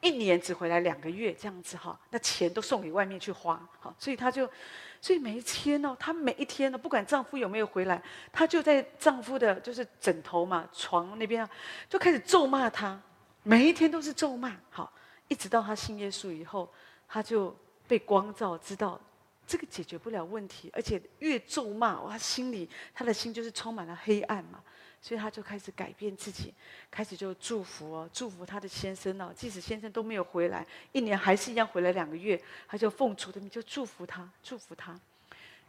[0.00, 3.64] 一年只回来两个月这样子哈，那钱都送给外面去花。
[3.78, 4.50] 好，所以她就
[5.00, 11.50] 所以每一天呢，她每一天呢，不管丈夫有没有回来，她就在丈夫的就是枕头嘛床那边啊，
[11.88, 13.00] 就开始咒骂他。
[13.48, 14.92] 每一天都是咒骂，好，
[15.28, 16.68] 一直到他信耶稣以后，
[17.06, 17.56] 他就
[17.86, 19.00] 被光照，知道
[19.46, 24.60] 这个解决不了问题，而且越咒骂，哇，心里他的心就是充满了黑暗嘛，
[25.00, 26.52] 所以他就开始改变自己，
[26.90, 34.92] 开始就祝福哦，祝福他的先生哦，即使先生都没有回来，一年还是一样回来两个月，他就奉主的名就祝福他，祝福他。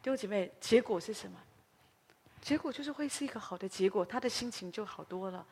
[0.01, 1.37] 弟兄姐妹，结果是什么？
[2.41, 5.45] 结果就是会是一个好的结果，他的心情就好多了。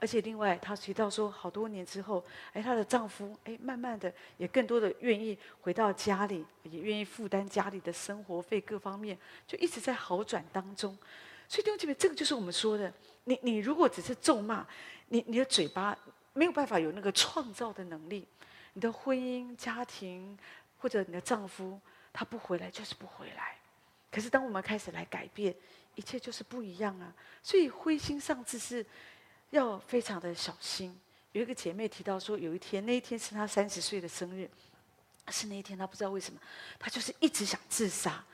[0.00, 10.96] 而且另外，她提到说，好多年之后，哎，她的丈夫，哎，慢慢的也更多的愿意回到家里，也愿意负担家里的生活费各方面，就一直在好转当中。
[11.46, 12.90] 所以弟兄姐妹，这个就是我们说的，
[13.24, 14.66] 你你如果只是咒骂，
[15.08, 15.94] 你你的嘴巴
[16.32, 18.26] 没有办法有那个创造的能力，
[18.72, 20.38] 你的婚姻家庭
[20.78, 21.78] 或者你的丈夫
[22.10, 23.54] 他不回来就是不回来。
[24.10, 25.54] 可是当我们开始来改变，
[25.94, 27.12] 一切就是不一样啊。
[27.42, 28.86] 所以灰心丧志是。
[29.50, 30.98] 要非常的小心。
[31.32, 34.50] 有一个姐妹提到说，有一天，那一天是她三十岁的生日，
[35.28, 36.40] 是那一天，她不知道为什么，
[36.78, 38.24] 她就是一直想自杀，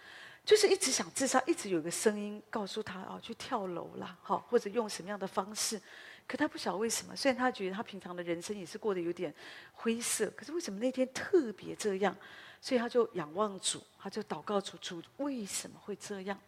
[0.47, 5.79] 就是一直想自杀，一直有个声音告诉她哦，去跳楼啦，好，或者用什么样的方式。
[6.27, 9.35] 可她不晓得为什么，虽然她觉得她平常的人生也是过得有点
[9.75, 12.17] 灰色，可是为什么那天特别这样？
[12.63, 16.41] 所以她就仰望主，她就祷告主，主为什么会这样？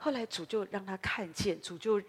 [0.00, 2.00] 后来主就让他看见，主就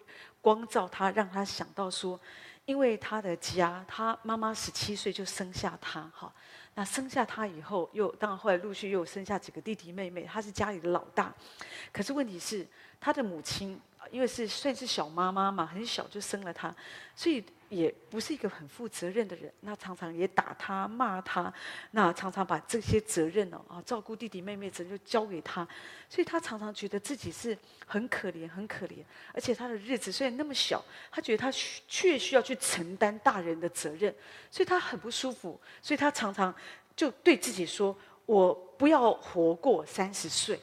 [0.41, 2.19] 光照他，让他想到说，
[2.65, 6.33] 因为他的家，他妈妈十七岁就生下他，哈，
[6.75, 11.33] 那生下他以后，又当然后来陆续又生下几个弟弟妹妹，他是家里的老大，
[11.91, 12.65] 可是问题是
[12.99, 13.79] 他的母亲，
[14.11, 16.75] 因为是算是小妈妈嘛，很小就生了他，
[17.15, 17.43] 所以。
[17.69, 21.53] 也不是一个很负责任的人，那常常也打他骂他，
[21.91, 25.63] 那常常把这些责任哦啊照顾弟弟妹妹责任就交给他，
[26.09, 29.03] 所以他常常觉得自己是很可怜很可怜，
[29.35, 31.51] 而且他的日子虽然那么小，他觉得他
[31.87, 34.11] 却需要去承担大人的责任，
[34.49, 36.51] 所以他很不舒服，所以他常常
[36.95, 37.95] 就对自己说
[38.25, 40.59] ：“我不要活过三十岁。”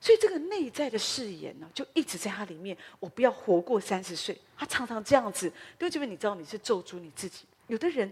[0.00, 2.74] 所以这个内在的誓言呢，就一直在他里面。
[2.98, 4.34] 我不要活过三十岁。
[4.56, 7.44] 他常常这样子，因为这边你知道你是咒诅你自己。
[7.66, 8.10] 有的人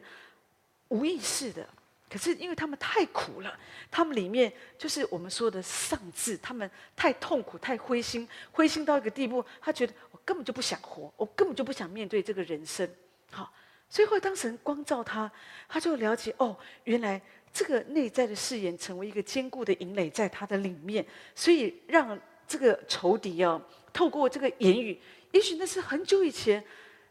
[0.88, 1.66] 无意识的，
[2.10, 3.58] 可是因为他们太苦了，
[3.90, 12.86] 他们里面就是我们说的丧志，他们太痛苦、太灰心，灰心到一个地步，他觉得我根本就不想活，我根本就不想面对这个人生。
[13.30, 13.50] 好，
[13.88, 15.32] 所以会当神光照他，
[15.66, 17.22] 他就了解哦，原来。
[17.52, 23.60] 这个内在的誓言成为一个坚固的营垒，在他的里面，所以让这个仇敌哦，
[23.92, 24.98] 透过这个言语，
[25.32, 26.62] 也许那是很久以前，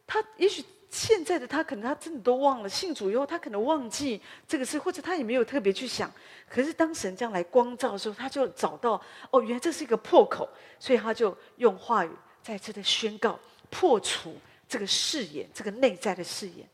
[0.05, 6.11] 他也许现在的他可能他真的都忘了，信主以后他可能忘记这个事，或者他也没有特别去想。
[6.49, 8.99] 可是当神这样来光照的时候，他就找到
[9.31, 10.47] 哦，原来这是一个破口，
[10.79, 13.37] 所以他就用话语再次的宣告，
[13.69, 14.35] 破除
[14.67, 16.67] 这个誓言，这个内在的誓言。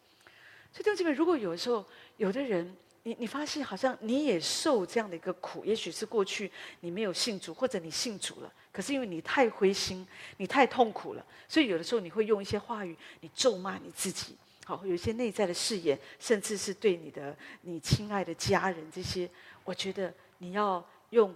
[0.71, 1.83] 所以弟兄姐妹，如果有的时候
[2.17, 14.35] 有的人，你你发现好像你也受这样的一个苦，也许是过去你没有信主，或者你信主了，可是因为你太灰心，你太痛苦了，所以有的时候你会用一些话语，你咒骂你自己，
[14.65, 19.29] 好，有一些内在的誓言，甚至是对你的你亲爱的家人这些，
[19.63, 21.33] 我觉得你要用。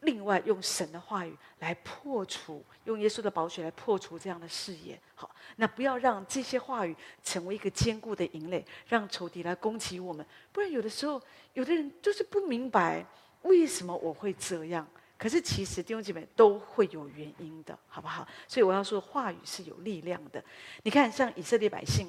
[0.00, 4.98] 另外，用神的话语来破除，用耶稣的宝血来破除这样的誓言。
[5.14, 10.24] 好，那不要让这些话语成为一个坚固的营垒，让仇敌来攻击我们。
[10.52, 11.20] 不然，有的时候，
[11.54, 13.04] 有的人就是不明白
[13.42, 14.86] 为什么我会这样。
[15.18, 18.24] 可是，其实弟兄姐妹都会有原因的，好不好？
[18.46, 20.40] 所以我要说，话语是有力量的。
[20.84, 22.08] 你看，像以色列百姓，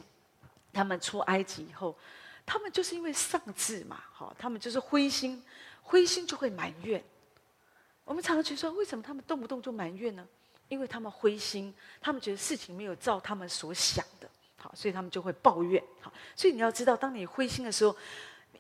[0.72, 1.98] 他们出埃及以后，
[2.46, 5.44] 他们就是因为丧志嘛，好，他们就是灰心，
[5.82, 7.04] 灰心就会埋怨。
[8.10, 10.28] 我们常常觉得说，为什么他们动不动就埋怨呢？
[10.68, 15.80] 因为他们灰心，他们觉得事情没有照他们所想的，好，所以他们就会抱怨。
[16.02, 17.96] 好，所以你要知道，当你灰心的时候，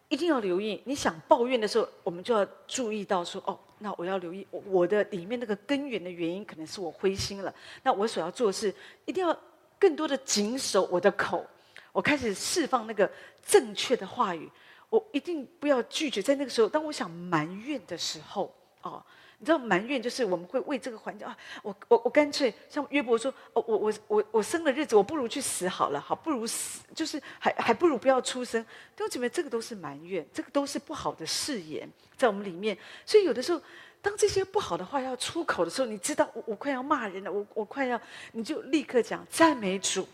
[0.07, 0.79] 一定要留意。
[0.85, 7.51] 你想抱怨的时候，我们就要注意到说，哦，那我要留意我的里面那个根源的原因，可能是我灰心了。
[7.81, 8.71] 那我所要做的是，
[9.05, 9.35] 一定要
[9.79, 11.43] 更多的谨守我的口，
[11.91, 13.11] 我开始释放那个
[13.43, 14.47] 正确的话语。
[14.91, 19.03] 我一定不要拒绝，在那个时候，当我想埋怨的时候，哦。
[19.41, 28.61] 你知道埋怨就是我们会为这个环境啊，我我我干脆像约伯说，哦，我我我我生的日子，我不如去死好了，好不如死，就是还还不如不要出生。
[28.97, 32.77] 弟兄姐妹，这个都是埋怨，这个都是不好的誓言在我们里面。
[33.05, 33.61] 所以有的时候，
[34.01, 37.99] 当这些不好的话要出口的时候，你知道我我快要骂人了，我我快要，
[38.33, 40.05] 你就立刻讲赞美主，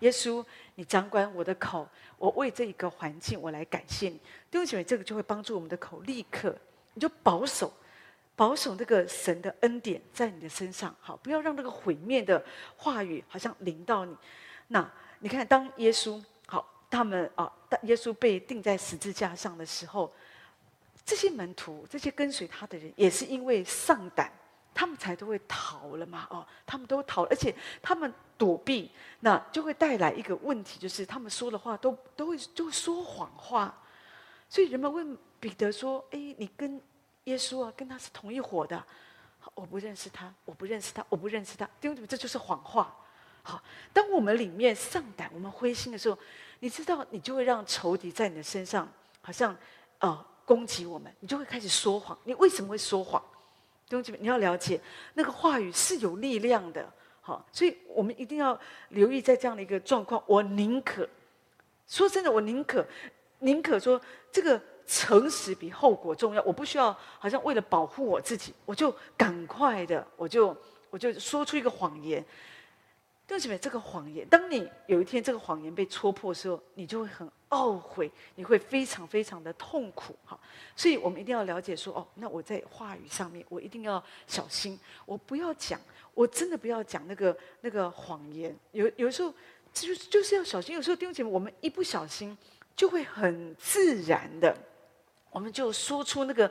[0.00, 0.44] 耶稣，
[0.74, 4.20] 你掌管我的口，我为这一个环境我来感谢你。
[4.50, 6.54] 弟兄姐妹，这个就会帮助我们的口立刻
[6.92, 7.72] 你就保守。
[8.36, 12.44] 保守那个神的恩典在你的身上，好，不要让那个毁灭的
[12.76, 14.16] 话语好像临到你。
[14.68, 20.12] 那你看，当耶稣好，他们啊，当耶稣被钉在十字架上的时候，
[21.04, 24.32] 这些门徒、这些跟随他的人，也是因为丧胆，
[24.74, 26.26] 他们才都会逃了嘛。
[26.30, 33.72] 哦，他们都逃，而且他们躲避，那就会带来一个问题，就是他们说的话都都会就说谎话。
[34.48, 36.80] 所以人们问彼得说：“哎，你跟？”
[37.24, 38.82] 耶稣啊，跟他是同一伙的，
[39.54, 42.94] 我不认识他，我不认识他，我不认识他，弟兄姊妹，这就是谎话。
[43.42, 46.18] 好，当我们里面丧胆，我们灰心的时候，
[46.60, 48.86] 你知道，你就会让仇敌在你的身上，
[49.22, 49.56] 好像
[49.98, 52.18] 呃攻击我们，你就会开始说谎。
[52.24, 53.22] 你为什么会说谎？
[53.86, 54.80] 弟兄姊妹，你要了解
[55.14, 56.90] 那个话语是有力量的。
[57.20, 58.58] 好，所以我们一定要
[58.90, 60.22] 留意在这样的一个状况。
[60.26, 61.08] 我宁可
[61.86, 62.86] 说真的，我宁可
[63.38, 63.98] 宁可说
[64.30, 64.60] 这个。
[64.86, 66.42] 诚实比后果重要。
[66.42, 70.56] 我不需要，好像为了保护我自己，我就赶快的，我就
[70.90, 72.24] 我就说出一个谎言。
[73.26, 80.14] 弟兄姊妹，这个谎言，当你有一天这个谎言被戳破的时候，你就会很懊悔，你会非常非常的痛苦。
[80.26, 80.38] 哈，
[80.76, 85.80] 所以我们一定要了解说，哦，那我在话语上面，我一定要小心，我不要讲，
[86.12, 88.54] 我真的不要讲那个那个谎言。
[88.72, 89.32] 有有时候
[89.72, 90.74] 就是就是要小心。
[90.74, 92.36] 有时候弟兄姐妹，我们一不小心，
[92.76, 94.54] 就会很自然的。
[95.34, 96.48] 我们就说出那个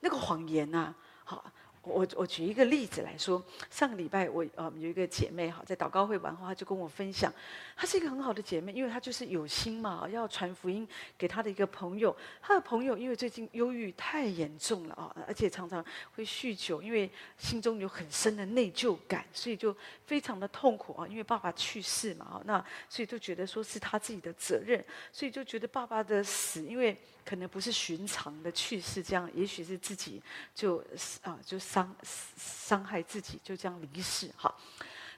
[0.00, 1.44] 那个谎言呐、好，
[1.82, 7.30] 我我举一个例子来说，上个礼拜我呃有一个姐妹哈，在祷告会完后，她就跟我分享，
[7.76, 15.84] 她是一个很好的姐妹，因为她就是有心嘛，要传福音给她的一个朋友，她的朋友因为最近忧郁太严重了啊，而且常常
[16.16, 26.96] 会酗酒，因为心中有很深的内疚感，所以就非常的痛苦啊，因为爸爸去世嘛，那所以就觉得说是她自己的责任，所以就觉得爸爸的死，因为。
[27.24, 30.22] 可能不是寻常的去世，这样也许是自己
[30.54, 30.82] 就
[31.22, 31.94] 啊就伤
[32.36, 34.52] 伤害自己，就这样离世哈，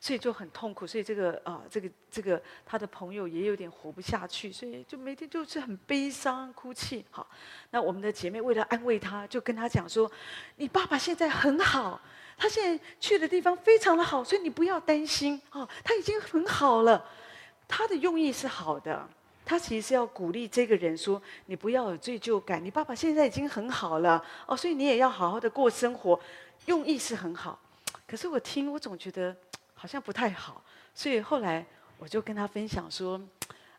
[0.00, 7.04] 所以就很痛苦，所以这个啊这个这个他的朋友也有点活不下去，所以就每天就是很悲伤哭泣。
[7.10, 7.26] 哈，
[7.70, 10.10] 那我们的姐妹为了安慰他，就跟他讲说
[10.56, 12.00] ：“你爸爸现在很好，
[12.36, 17.04] 他现在去的地方非常的好，所以你不要担心哦，他已经很好了。”
[17.66, 19.08] 他的用意是好的。
[19.44, 26.18] 他其实是要鼓励这个人说：“你不要有罪疚感，你爸爸现在已经很好了哦，所以你也要好好的过生活。”
[26.66, 27.61] 用意是很好，
[28.07, 29.37] 可是我听我总觉得
[29.74, 31.62] 好像不太好，所以后来
[31.98, 33.20] 我就跟他分享说：“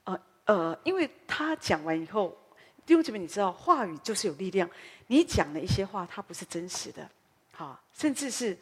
[0.05, 2.37] 呃呃，因为他讲完以后，
[2.85, 4.69] 弟兄姐妹，你知道话语就是有力量，
[5.07, 7.09] 你讲了一些话，它不是真实的，
[7.53, 8.55] 好，甚至是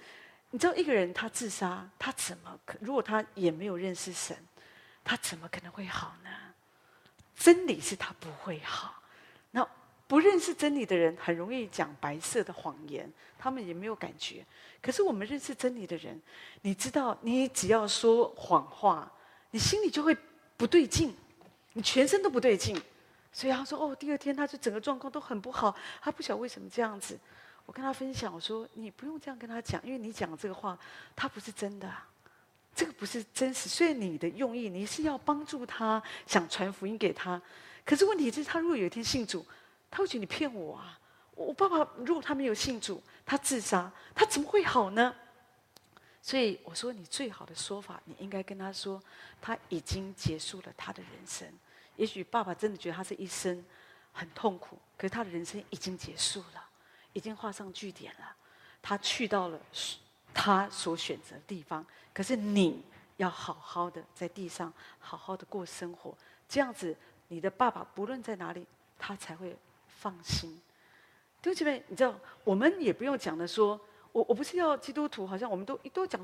[0.52, 2.78] 你知道一个人他自杀，他怎么可？
[2.80, 4.38] 如果他也没有认识神，
[5.04, 6.30] 他怎么可能会好呢？”
[7.44, 9.04] 真理是他不会好，
[9.52, 9.68] 那
[10.08, 14.46] 不认识真理的人很容易讲白色的谎言，他们也没有感觉。
[14.82, 16.22] 可是我们认识真理的人，
[16.62, 19.12] 你知道，你只要说谎话，
[19.52, 20.16] 你心里就会
[20.56, 21.14] 不对劲，
[21.74, 22.82] 你全身都不对劲。
[23.34, 27.20] 所以他说哦，第二天他就整个状况都很不好，他不晓得为什么这样子。
[27.66, 30.80] 我跟他分享，我说你不用这样跟他讲，因为你讲这个话，
[31.14, 31.92] 他不是真的，
[32.76, 33.70] 这个不是真实。
[33.70, 37.42] 虽然你的用意你是要帮助他，想传福音给他，
[37.86, 39.46] 可是问题是，他如果有一天信主，
[39.92, 41.00] 他会觉得你骗我啊！
[41.36, 45.16] 我爸爸如果他没有信主，他自杀，他怎么会好呢？
[46.22, 49.02] 所以我说，你最好的说法，你应该跟他说，
[49.42, 51.48] 他已经结束了他的人生。
[51.96, 53.64] 也许爸爸真的觉得他这一生
[54.12, 56.64] 很痛苦，可是他的人生已经结束了。
[57.12, 58.36] 已经画上句点了，
[58.82, 59.60] 他去到了
[60.34, 61.86] 他所选择的地方。
[62.14, 62.84] 可是你
[63.18, 66.16] 要好好的在地上好好的过生活，
[66.48, 66.96] 这样子
[67.28, 68.66] 你的爸爸不论在哪里，
[68.98, 69.56] 他才会
[69.88, 70.50] 放心。
[71.42, 73.80] 弟兄姐妹，你知道我们也不用讲的说，
[74.12, 76.20] 我我不是要基督徒，好像我们都都讲，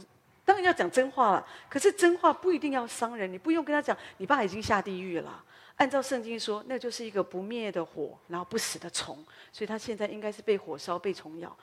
[0.46, 1.48] 当然要讲真话了。
[1.70, 5.44] 可是真话不一定要伤人，你不用跟他讲，你爸已经下地狱了。
[5.76, 9.18] 按照圣经说，那就是一个不灭的火，然后不死的虫，
[9.52, 11.56] 所以他现在应该是被火烧、被虫咬。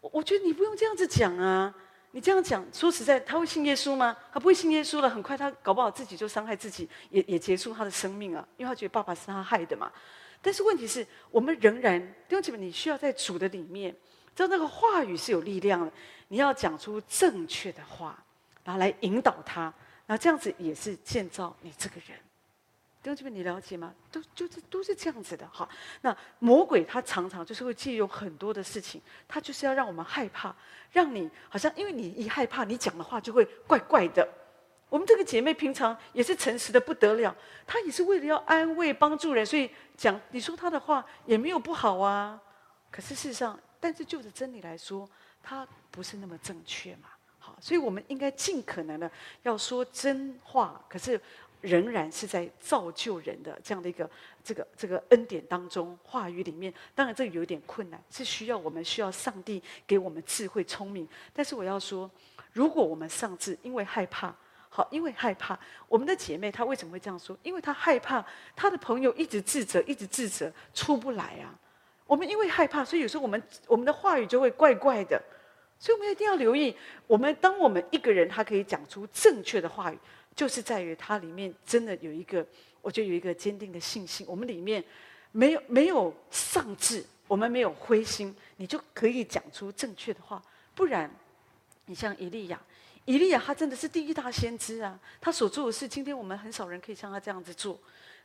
[0.00, 1.74] 我我觉得你不用这样子讲啊，
[2.12, 4.16] 你这样讲，说实在，他会信耶稣吗？
[4.32, 9.90] 他不会信耶稣了，很快他搞不好自己就伤害自己，也也结束他的生命啊，因为他觉得爸爸是他害的嘛。
[10.40, 13.94] 但是问题是我们仍然弟兄姐妹，你需要在主的里面，
[14.36, 15.92] 知道那个话语是有力量的，
[16.28, 18.16] 你要讲出正确的话，
[18.62, 19.62] 然后来引导他，
[20.06, 22.16] 然后这样子也是建造你这个人。
[23.08, 23.94] 兄姐妹，你了解吗？
[24.12, 25.68] 都就是都是这样子的哈。
[26.02, 30.54] 那魔鬼他常常就是会借用很多的事情，他就是要让我们害怕，
[30.92, 34.26] 让你好像因为你一害怕，你讲的话就会怪怪的。
[34.88, 37.34] 我们这个姐妹平常也是诚实的不得了，
[37.66, 42.40] 她也是为了要安慰帮助人，所以讲你说她的话也没有不好啊。
[42.90, 45.08] 可是事实上，但是就着真理来说，
[45.42, 47.08] 她不是那么正确嘛。
[47.38, 49.10] 好，所以我们应该尽可能的
[49.42, 50.84] 要说真话。
[50.88, 51.20] 可是。
[51.60, 54.08] 仍然是在造就人的这样的一个
[54.44, 61.06] 这个这个恩典当中，话语里面，当然这个有点困难，是需要我们需要上帝给我们智慧聪明。
[61.32, 62.10] 但是我要说，
[62.52, 64.34] 如果我们上次因为害怕，
[64.68, 67.36] 好，因为害怕，我们的姐妹她为什么会这样说？
[67.42, 71.52] 因为她害怕她的朋友一直自责，一直自责出不来啊。
[72.06, 75.20] 我们因为害怕，所以有时候我们我们的话语就会怪怪的。
[75.80, 76.74] 所以我们一定要留意，
[77.06, 79.98] 我们当我们一个人他可以讲出正确的话语。
[80.38, 82.46] 就是在于它里面真的有一个，
[82.80, 84.24] 我觉得有一个坚定的信心。
[84.28, 84.82] 我们里面
[85.32, 90.40] 没有没有丧志，我们没有灰心，你就可以讲出正确的话。
[90.76, 91.10] 不然，
[91.86, 92.62] 你像以利亚，
[93.04, 97.76] 以利亚他真的是第一大先知啊，他所做的事，今天我们很少人可以像他这样子做。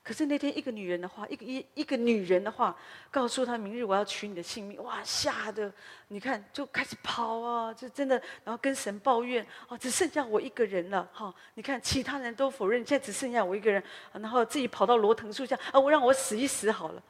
[0.04, 2.76] 可是那天一个女人的话，一个一一个女人的话，
[3.10, 5.72] 告诉他明日我要取你的性命，哇，吓得
[6.10, 17.02] 你看就开始跑啊，就真的，然后跟神抱怨，哦，只剩下我一个人了，哈，你看其他人都否认，现在只剩下我一个人，然后自己跑到罗藤树下，啊，我让我死一死好了。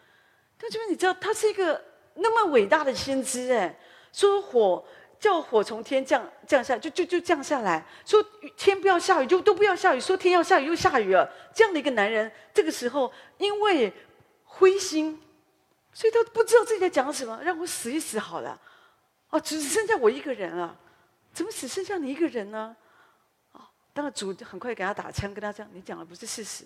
[0.60, 3.76] 但这边你知道，他是一个那么伟大的先知，哎，
[4.12, 4.86] 说火。
[5.24, 8.22] 叫火从天降降下，就就就降下来说
[8.58, 11.26] 天不要下雨，就都不要下雨；说天要下雨，又下雨了。
[11.56, 13.94] 这样的一个男人，这个时候因为
[14.44, 15.18] 灰心，
[15.94, 17.40] 所以他不知道自己在讲什么。
[17.42, 18.60] 让我死一死好了，
[19.30, 20.78] 哦，只剩下我一个人了，
[21.32, 22.76] 怎么只剩下你一个人呢？
[23.54, 26.66] 啊，当然主很快给他打枪，跟他讲：“你讲的不是事实。”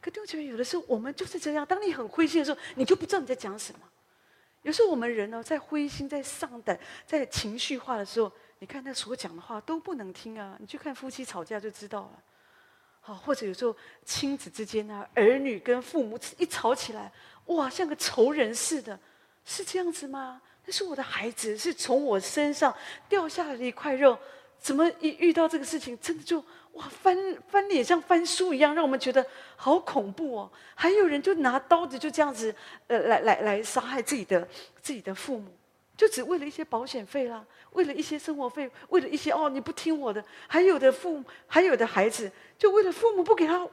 [0.00, 3.80] 可对我觉得有的时候我们就是这样，当你很灰心的时候，你就不知道你在讲什么。
[4.66, 6.76] 有时候我们人呢，在灰心、在丧胆、
[7.06, 10.56] 在情绪化的时候，你看他所讲的话都不能听啊！
[10.58, 12.22] 你去看夫妻吵架就知道了。
[13.00, 17.12] 好，或者有时候亲子之间啊，儿女跟父母一吵起来，
[17.44, 18.98] 哇，像个仇人似的，
[19.44, 20.42] 是这样子吗？
[20.64, 22.74] 那是我的孩子，是从我身上
[23.08, 24.18] 掉下来的一块肉，
[24.58, 26.44] 怎么一遇到这个事情，真的就。
[26.76, 27.16] 哇，翻
[27.48, 29.24] 翻脸像翻书一样，让我们觉得
[29.56, 30.50] 好恐怖哦！
[30.74, 32.54] 还有人就拿刀子就这样子，
[32.86, 34.46] 呃，来来来杀害自己的
[34.82, 35.50] 自己的父母，
[35.96, 40.22] 就只为了一些保险费啦，为了一些生活费，为了一些哦，你不听我的。
[40.46, 43.66] 还有的父，还有的孩子，就为了父母不给他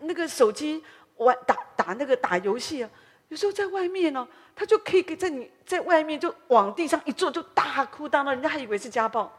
[0.00, 0.84] 那个手机
[1.16, 2.90] 玩打打那个打游戏啊，
[3.28, 9.32] 有时候在外面哦，他就可以给在你在外面就往地上一坐就大哭大闹，人家还以为是家暴。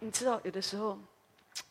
[0.00, 0.98] 你知道，有的时候。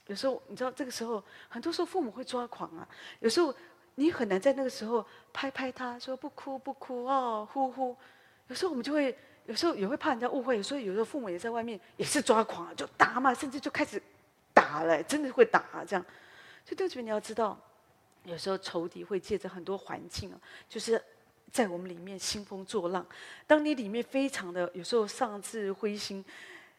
[0.08, 2.88] 有时候你知道，这个时候很多时候父母会抓狂啊。
[3.20, 3.54] 有时候
[3.96, 7.96] 你很难在那个时候拍拍他说不哭不哭哦，呼呼。
[8.48, 14.02] 有时候我们就会，有时候也会怕人家误会，所以有时候父母也在外面也是抓狂，就打嘛，甚至就开始
[14.54, 16.06] 打了，真的会打，这样。
[16.64, 17.60] 所以对不起，你要知道，
[18.24, 21.02] 有时候仇敌会借着很多环境啊，就是
[21.52, 23.06] 在我们里面兴风作浪。
[23.48, 26.24] 当你里面非常的有时候丧志灰心。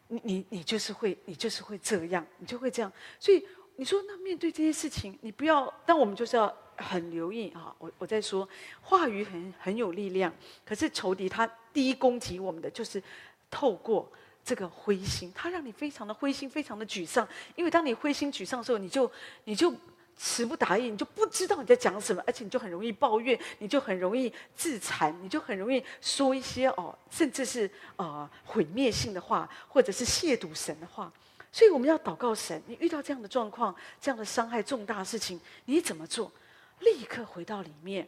[0.07, 2.91] 你你你就是会，你就是会这样，你就会这样。
[3.19, 3.45] 所以
[3.75, 5.73] 你说，那面对这些事情，你不要。
[5.85, 7.73] 但我们就是要很留意啊。
[7.79, 8.47] 我我在说，
[8.81, 10.33] 话语很很有力量，
[10.65, 13.01] 可是仇敌他第一攻击我们的就是
[13.49, 14.11] 透过
[14.43, 17.27] 这个灰心，他让你非常的灰心，非常的沮丧。
[17.55, 19.11] 因为当你灰心沮丧的时候，你就
[19.45, 19.73] 你就。
[20.17, 31.11] 词不达意，你就不知道你在讲什么，而且你就很容易抱怨，你就很容易自残，你就很容易说一些哦，甚至是呃毁灭性的话，或者是亵渎神的话。
[31.51, 36.31] 所以我们要祷告神，你遇到这样的状况、这样的伤害重大的事情，你怎么做？
[36.79, 38.07] 立刻回到里面，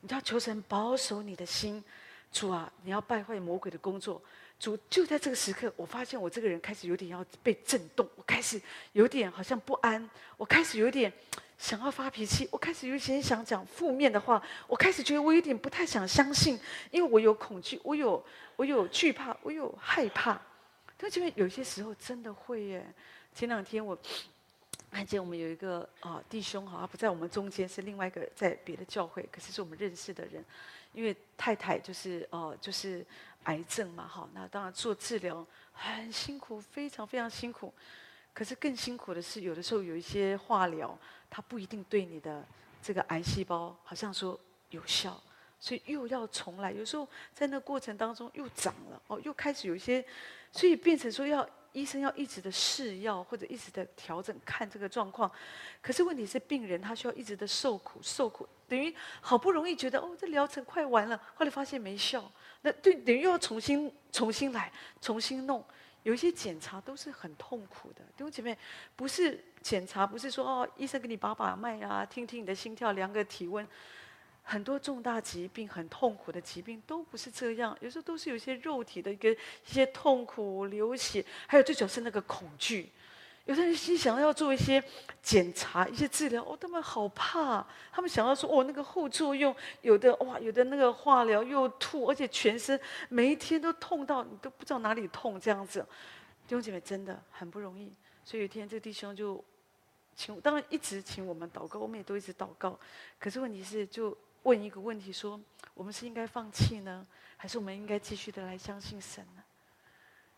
[0.00, 1.82] 你要求神保守你的心。
[2.32, 4.20] 主啊，你要败坏魔鬼的工作。
[4.62, 11.12] 主就在这个时刻，我发现我这个人开始有点要被震动，我开始有点好像不安，我开始有点
[11.58, 16.56] 想要发脾气，我开始有点想讲负面的话，我开始觉得我有点不太想相信，
[16.92, 20.40] 因为我有恐惧，我有我有惧怕，我有害怕。
[20.96, 22.86] 但因为有些时候真的会耶。
[23.34, 23.98] 前两天我
[24.92, 30.44] 看见我们有一个啊弟兄哈，他不在我们中间，是另外一个在别的教会，可是是我们认识的人，
[30.92, 33.04] 因为太太就是哦、就是。
[33.44, 37.72] 癌症嘛，好，那当然做治疗很辛苦，非常非常辛苦。
[38.34, 40.96] 可是更辛苦的是，有的时候有一些化疗，
[41.28, 42.42] 它不一定对你的
[42.80, 44.38] 这个癌细胞好像说
[44.70, 45.22] 有效，
[45.60, 46.72] 所以又要重来。
[46.72, 50.02] 有时候在那过程当中又长了，哦，又开始有一些，
[50.50, 55.30] 所以变成说要医生要一直的试药或者一直的调整看这个状况。
[55.82, 62.32] 可是问题是，病人他需要一直的受苦受苦，等于好不容易觉得哦，这疗程快完了，后来发现没效。
[62.62, 65.64] 那对，等于又要重新、重新来、重新弄，
[66.04, 68.02] 有一些检查都是很痛苦的。
[68.16, 68.56] 弟兄姐妹，
[68.96, 73.66] 不是检查，不是说哦，医生给你把把脉啊，听听你的心跳，量个体温。
[74.44, 82.90] 很多重大疾病、很痛苦的疾病都不是这样，有时候都是有一些肉体的一个一些痛苦、流血，还有最主要是那个恐惧。
[83.44, 84.82] 有的人心想要做一些
[85.20, 92.78] 检查、一些治疗，哦，他们好怕，他们想要说，哦，那个后作用，有的哇，有的那个化疗又吐，而且全身
[93.08, 95.80] 每一天都痛到你都不知道哪里痛，这样子，
[96.46, 97.92] 弟兄姐妹真的很不容易。
[98.24, 99.44] 所以有一天这个弟兄就
[100.14, 102.78] 请，当然一直请我们祷告，我们也都一直祷告。
[103.18, 105.40] 可是问题是，就问一个问题说，
[105.74, 107.04] 我们是应该放弃呢，
[107.36, 109.41] 还是我们应该继续的来相信神呢？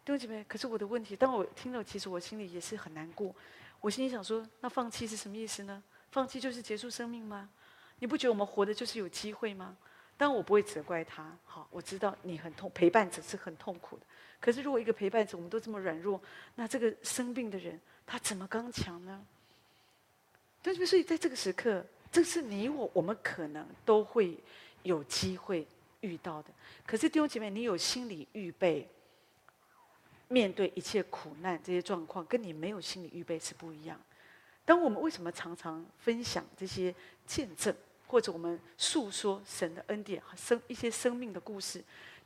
[0.04, 3.34] 弟兄姐妹，可是我的问题，当我听了，其实我心里也是很难过。
[3.80, 5.82] 我心里想说，那放弃是什么意思呢？
[6.10, 7.48] 放弃就是结束生命吗？
[8.00, 9.74] 你不觉得我们活的就是有机会吗？
[10.18, 11.34] 当然我不会责怪他。
[11.46, 14.02] 好，我知道你很痛，陪伴者是很痛苦的。
[14.40, 16.20] 可是如果一个陪伴者我们都这么软弱，
[16.54, 19.24] 那这个生病的人他怎么刚强呢？
[20.62, 20.86] 对不对？
[20.86, 24.36] 所以在这个时刻，这是你我我们可能都会
[24.82, 25.66] 有机会
[26.00, 26.50] 遇到的。
[26.86, 28.86] 可是弟兄姐妹，你有心理预备？
[30.28, 34.00] 面对一切苦难这些状况，跟你没有心理预备是不一样。
[34.64, 36.94] 当我们为什么常常分享这些
[37.26, 37.74] 见证，
[38.06, 41.78] 或者我们诉说神的恩典和生一些生命的故事，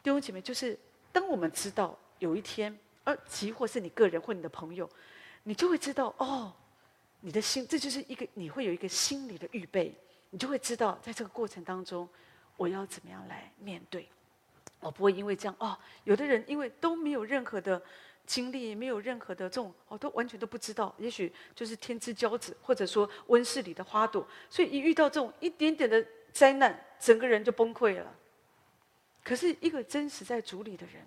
[0.03, 0.79] 弟兄姐妹，就是
[1.13, 4.89] 当我们知道有一天，而即或是你个人或你的朋友，
[5.43, 6.53] 你就会知道哦，
[7.21, 9.93] 你的心，这就是一个你会有一个心理的预备，
[10.31, 12.09] 你就会知道在这个过程当中，
[12.57, 14.09] 我要怎么样来面对。
[14.81, 17.81] 我不会因为这样哦，有的人因为都没有任何的
[18.25, 28.15] 经历，没有任何的这种，哦，都完全都不知道，也许就是天之骄子，或者说温室里的花朵，所以一遇到这种一点点的灾难，整个人就崩溃了。
[29.25, 31.03] 可是一个真实在主里的人，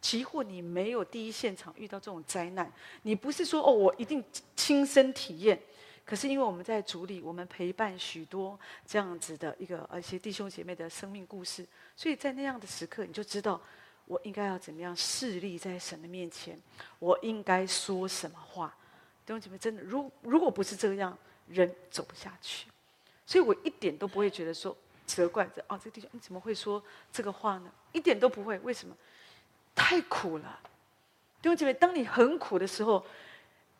[0.00, 2.72] 即或你没有第一现场遇到这种灾难，
[3.02, 4.22] 你不是说哦，我一定
[4.54, 5.60] 亲身体验。
[6.06, 13.60] 可是因为我们在主里，我们陪伴许多这样子的一个一些弟兄姐妹的生命故事，所以在那样的时刻，你就知道
[14.04, 16.56] 我应该要怎么样势立在神的面前，
[17.00, 18.72] 我应该说什么话。
[19.26, 22.68] 弟兄姐妹，真的，如如果不是这样，人走不下去。
[23.26, 24.76] 所以我一点都不会觉得说
[25.06, 26.80] 责怪着啊，这弟兄你怎么会说
[27.10, 27.72] 这个话呢？
[27.90, 28.56] 一点都不会。
[28.60, 28.96] 为什么？
[29.74, 30.60] 太苦了。
[31.42, 33.04] 弟兄姐妹，当你很苦的时候。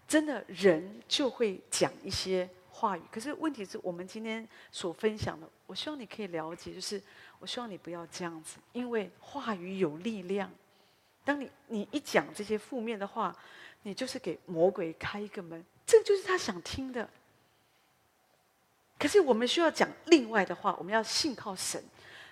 [0.06, 7.02] 真的人就会讲一些话语，可是问题是我们今天所分享的，我希望你可以了解，就是
[7.38, 10.50] 我希望你不要这样子，因为话语有力量。
[11.24, 13.34] 当你你一讲这些负面的话，
[13.82, 17.08] 你就是给魔鬼开一个门，这就是他想听的。
[18.98, 21.82] 可是我们需要讲另外的话，我们要信靠神，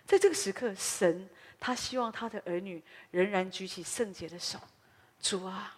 [0.07, 4.61] 在这个时刻，神他希望他的儿女仍然举起圣洁的手，
[5.20, 5.77] 主啊。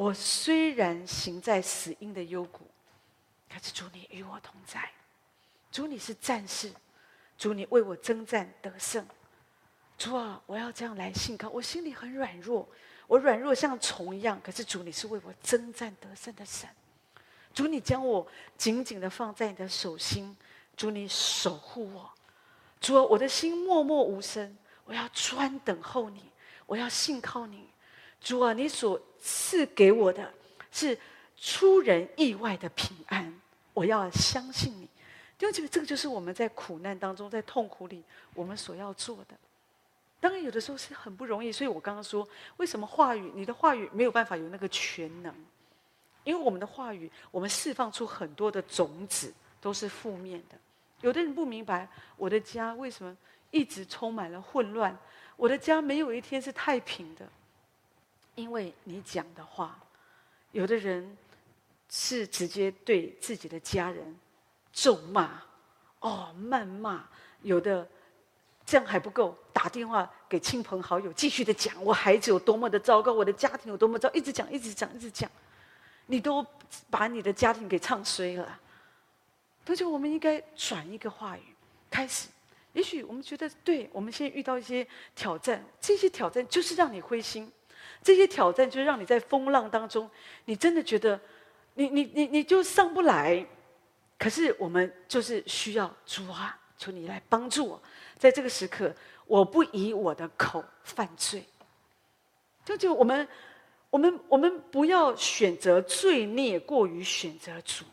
[0.00, 2.62] 我虽然行在死荫的幽谷，
[3.52, 4.90] 可是主你与我同在。
[5.70, 6.72] 主你是战士，
[7.36, 9.06] 主你为我征战得胜。
[9.98, 11.50] 主啊，我要这样来信靠。
[11.50, 12.66] 我心里很软弱，
[13.06, 14.40] 我软弱像虫一样。
[14.42, 16.66] 可是主你是为我征战得胜的神。
[17.52, 18.26] 主你将我
[18.56, 20.34] 紧紧的放在你的手心。
[20.78, 22.10] 主你守护我，
[22.80, 26.24] 主啊，我的心默默无声，我要专等候你，
[26.64, 27.69] 我要信靠你。
[28.20, 30.32] 主啊，你所赐给我的
[30.70, 30.96] 是
[31.36, 33.40] 出人意外的平安，
[33.72, 34.88] 我要相信你。
[35.38, 38.02] 因为这个，这个就是我们在苦难当中，在痛苦里，
[38.34, 39.34] 我们所要做的。
[40.20, 41.50] 当然，有的时候是很不容易。
[41.50, 45.34] 所以我刚刚说，为什么话语，你的话语没有办法有那个全能？
[46.24, 50.58] 因为我们的话语，我们释放出很多的种子，都是负面的。
[51.00, 53.16] 有的人不明白，我的家为什么
[53.50, 54.94] 一直充满了混乱？
[55.36, 57.26] 我的家没有一天是太平的。
[58.40, 59.78] 因为你讲的话，
[60.52, 61.16] 有的人
[61.88, 64.16] 是直接对自己的家人
[64.72, 65.42] 咒骂、
[66.00, 67.04] 哦谩骂，
[67.42, 67.86] 有的
[68.64, 75.30] 这样还不够，打电话给亲朋好友，继续的讲我孩子有多么的糟糕，我的家庭有多么糟，一直讲，一直讲，一直讲，
[76.06, 76.44] 你都
[76.88, 78.60] 把你的家庭给唱衰了。
[79.66, 81.42] 而且我们应该转一个话语，
[81.90, 82.28] 开始。
[82.72, 87.50] 也许我们觉得，对，我们现在遇到一些挑战，这些挑战就是让你灰心。
[88.02, 90.10] 这些挑战就是让你在风浪当中，
[90.46, 91.20] 你真的觉得
[91.74, 93.46] 你你你你就上不来。
[94.18, 97.82] 可是我们就是需要主啊，求你来帮助我，
[98.18, 98.94] 在这个时刻，
[99.26, 101.42] 我不以我的口犯罪。
[102.64, 103.26] 就就我们
[103.88, 107.84] 我们我们不要选择罪孽过于选择主。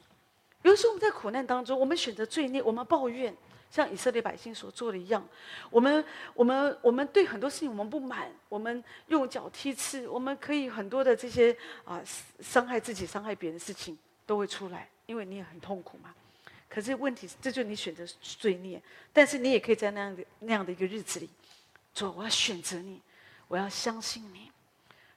[0.64, 3.34] 有时候我们在苦难当中，我们选择罪孽，我们抱怨。
[3.70, 5.28] 像以色列百姓所做的一样，
[5.70, 6.04] 我们、
[6.34, 12.02] 我们、我们对很多事情我们不满，我们用脚踢刺，我们可以很多的这些啊
[12.40, 16.14] 伤害自己、伤害别人的事情都会出来，因为你也很痛苦嘛。
[16.70, 18.82] 可是问题是，这就是你选择罪孽，
[19.14, 21.30] 但是你也可以在那样的那样的一个日子里，
[21.94, 23.02] 主，我要选择你，
[23.48, 24.52] 我要相信你。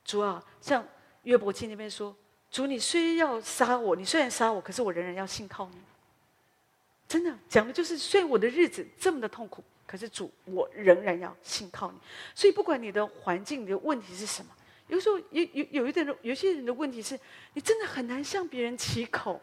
[0.04, 0.86] 主啊，像
[1.24, 2.14] 约伯记那边说，
[2.50, 5.76] 主，你虽要杀我，你虽然杀我，可是我仍然要信靠你。
[7.10, 11.98] 真的讲的就是，虽然我的日子这么的痛苦，可是主，我仍然要信靠你。
[12.36, 14.52] 所以不管你的环境、你的问题是什么，
[14.86, 17.18] 有时候有有有一点人，有些人的问题是，
[17.54, 19.42] 你真的很难向别人启口。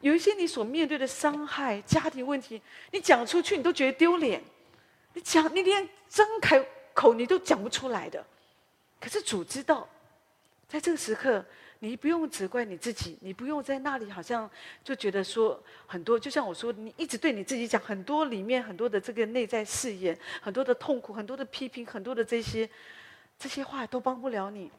[0.00, 2.60] 有一些你所面对的伤害、家庭问题，
[2.90, 4.42] 你讲出去你都觉得丢脸，
[5.12, 8.26] 你讲你连张开口你都讲不出来的。
[9.00, 9.88] 可是主知道，
[10.66, 11.44] 在这个时刻。
[11.84, 14.50] 你不用责怪你自己，你不用在那里好像
[14.82, 22.66] 就觉得说很多，就像我说，你一直对你自己讲很多里面很多的这个内在誓言，很多的痛苦，很多的批评，很多的这些
[23.38, 24.70] 这些话都帮不了你。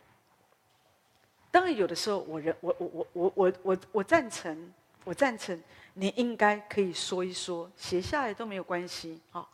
[1.52, 5.62] 当然，有的时候我人我我我我我我赞成，我赞成
[5.94, 9.48] 你应该可以说一说，写下来都没有关系啊。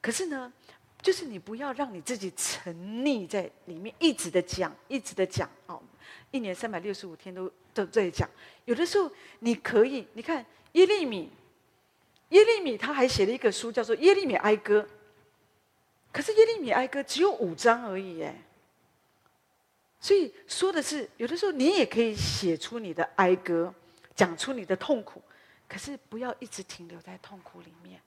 [0.00, 0.50] 可是呢，
[1.02, 5.82] 就是你不要让你自己沉溺在里面，一直的讲，一直的讲哦。
[6.36, 8.28] 一年三百六十五天都都在讲，
[8.66, 11.30] 有的时候你可以，你看耶利米，
[12.28, 14.82] 耶利米他还写了一个书叫做《耶利米哀歌》，
[16.12, 18.36] 可是耶利米哀歌只有五章而已耶，
[19.98, 23.74] 所以说的是，有的时候你也可以写出你的哀歌，
[24.14, 25.22] 讲出你的痛苦，
[25.66, 27.98] 可是不要一直停留在痛苦里面。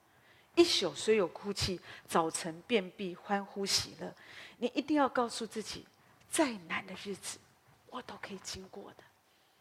[0.54, 4.14] 一宿虽有哭泣，早晨便必欢呼喜乐。
[4.58, 5.86] 你一定要告诉自己，
[6.30, 7.38] 再难的日子。
[7.90, 9.04] 我都可以经过的，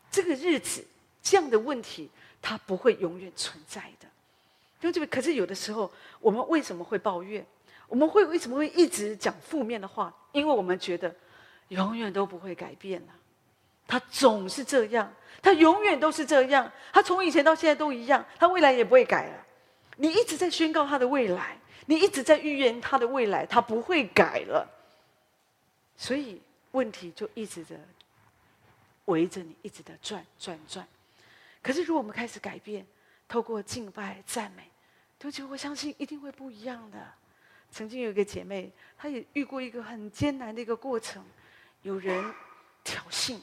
[0.09, 0.85] 这个日子，
[1.21, 2.09] 这样的问题，
[2.41, 4.07] 它不会永远存在的。
[4.79, 7.45] 就这个，可是有的时候，我们为什么会抱怨？
[7.87, 10.13] 我们会为什么会一直讲负面的话？
[10.31, 11.13] 因为我们觉得
[11.69, 13.13] 永远都不会改变了，
[13.87, 15.11] 他总是这样，
[15.41, 19.45] 他永远都是这样，他从以前到现在都一样，他未来也不会改了。
[19.97, 21.57] 你一直在宣告他的未来，
[21.87, 24.69] 你一直在预言他的未来，他不会改了。
[25.97, 26.39] 所以
[26.71, 27.77] 问题就一直的。
[29.09, 30.87] 围着你一直的转转转，
[31.61, 32.85] 可是如果我们开始改变，
[33.27, 34.63] 透过敬拜赞美，
[35.17, 36.97] 对不起，我相信一定会不一样的。
[37.71, 41.23] 曾经有一个姐妹，她也遇过一个很艰难的一个过程，
[41.81, 42.33] 有人
[42.83, 43.39] 挑衅，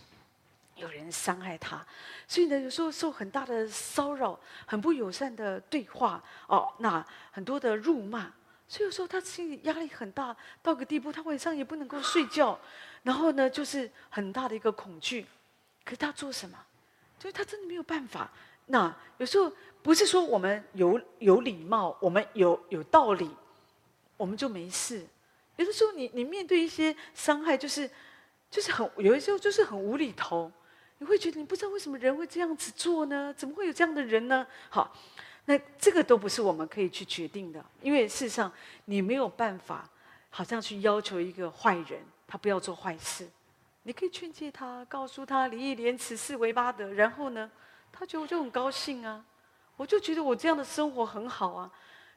[0.77, 1.85] 有人伤害她，
[2.27, 8.33] 所以呢，有时候受很大的骚扰，很不友善的对话哦，那很多的辱骂，
[8.67, 12.59] 所以有时候她心里压力很大，到个地步，她晚上也不能够睡觉，
[13.05, 15.25] 然后呢，就是很大的一个恐惧。
[15.87, 16.59] 可是他做什么？
[17.19, 18.31] 就是他真的没有办法。
[18.67, 19.51] 那有时候
[19.83, 23.31] 不是说我们有有礼貌，我们有有道理，
[24.19, 25.07] 我们就没事。
[25.55, 27.89] 有的时候你你面对一些伤害，就是
[28.51, 30.51] 就是很有的时候就是很无厘头。
[30.99, 33.33] 你会觉得你不知道为什么人会这样子做呢？
[33.37, 34.47] 怎么会有这样的人呢？
[34.69, 34.97] 好，
[35.45, 38.51] 那这个都不是我们可以去决定的，因为事实上
[38.87, 39.89] 你没有办法，
[40.31, 43.29] 好像去要求一个坏人他不要做坏事。
[43.87, 47.49] 你可以劝诫他，告诉他礼义廉耻四维八德，然后呢，
[47.93, 49.25] 他觉得我就很高兴啊。
[49.77, 51.71] 我就觉得我这样的生活很好啊。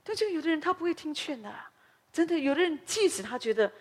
[0.04, 1.54] 但就有的人他不会听劝的，
[2.12, 3.72] 真的，有的人即使他觉得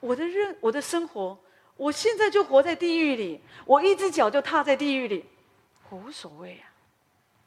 [0.00, 1.38] 我的人我的生活，
[1.76, 5.22] 我现在就活在地狱里，我一只脚就踏在地狱里，
[5.90, 6.72] 我无所谓啊。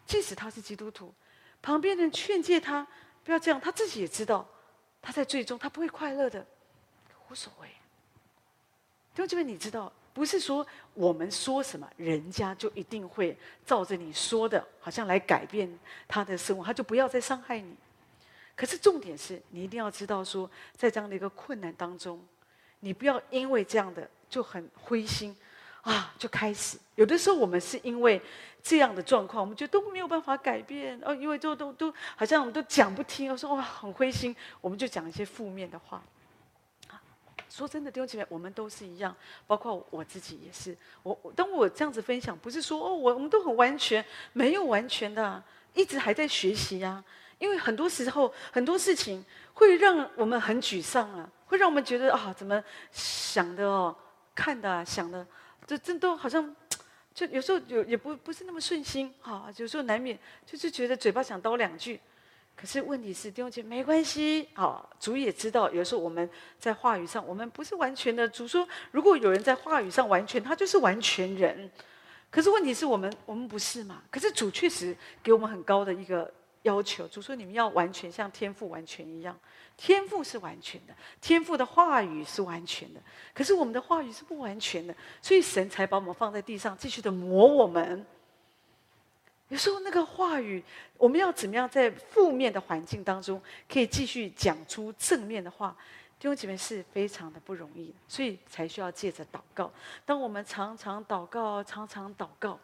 [0.05, 1.11] 即使他是基督徒，
[1.63, 2.85] 旁边人劝诫他
[3.23, 4.47] 不要这样，他自己也知道
[5.01, 6.45] 他在最终他不会快乐的，
[7.31, 7.67] 无所谓。
[9.19, 15.69] 弟兄姐妹，你知道，不是说我们说什么，人家就一定会照着你说的，好像来改变
[16.07, 17.75] 他的生活，他就不要再伤害你。
[18.55, 22.17] 可是重点是你一定要知道说，在这样的一个困难当中，
[22.79, 25.35] 你不要因为这样的就很灰心
[25.81, 26.77] 啊，就开始。
[26.95, 28.21] 有的时候我们是因为
[28.63, 36.01] 这样的状况，我们觉得都没有办法改变，哦、因为都都都好像我们都讲不听，我说哇很灰心，我们就讲一些负面的话。
[37.49, 39.15] 说真的，弟兄姐妹，我们都是一样，
[39.47, 40.77] 包括我自己也是。
[41.01, 45.43] 我当我这样子分享，不是说哦，我我们都很完全，没有完全的，
[45.73, 47.03] 一直还在学习呀。
[47.39, 49.23] 因为很多时候很多事情
[49.53, 53.95] 会让我们很沮丧啊，会让我们觉得啊，怎么想的哦，
[54.35, 55.25] 看的、啊、想的，
[55.65, 56.55] 这这都好像，
[57.13, 61.99] 就有时候有也不不是那么顺心啊，有时候难免就是觉得嘴巴想叨两句。
[62.59, 68.27] 可是问题是，弟兄姐妹没关系，好，主也知道，有时候我们在话语上，我们不是完全的。
[68.27, 71.71] 主说，如果有人在话语上完全，他就是完全人。
[72.29, 74.03] 可是问题是我们，我们不是嘛？
[74.11, 74.93] 可是主确实
[75.23, 76.29] 给我们很高的一个
[76.63, 77.07] 要求。
[77.07, 79.39] 主说，你们要完全像天赋完全一样，
[79.77, 82.99] 天赋是完全的，天赋的话语是完全的。
[83.33, 88.05] 可是我们的话语是不完全的，所以神才把我们放在地上，继续的磨我们。
[89.49, 90.63] 有时候那个话语，
[90.95, 95.75] 我们要怎么样在负面的环境当中，可以继续讲出正面的话？
[96.19, 99.71] 弟兄姐妹是非常的不容易，所以才需要借着祷告。
[100.05, 102.59] 当我们常常祷告，常常祷告，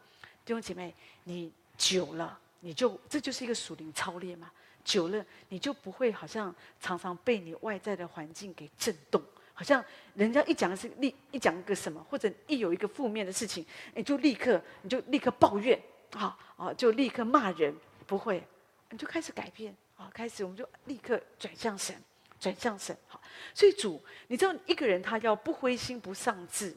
[0.45, 4.51] 弟兄姐妹，你久了，你就这就是一个属灵操练嘛。
[4.83, 9.19] 久了，你就不会好像常常被你外在的环境给震动，
[9.55, 9.83] 好像
[10.13, 13.65] 人家一讲是立一讲个什么，或者一有一个负面的事情，
[13.95, 15.81] 你就立刻你就立刻抱怨。
[16.15, 17.75] 好啊，就立刻骂人，
[18.07, 18.41] 不会，
[18.89, 21.95] 你就开始改变啊，开始我们就立刻转向神，
[22.39, 22.95] 转向神。
[23.07, 23.21] 好，
[23.53, 26.75] 所以主，你知道一个人他要不灰心不丧志，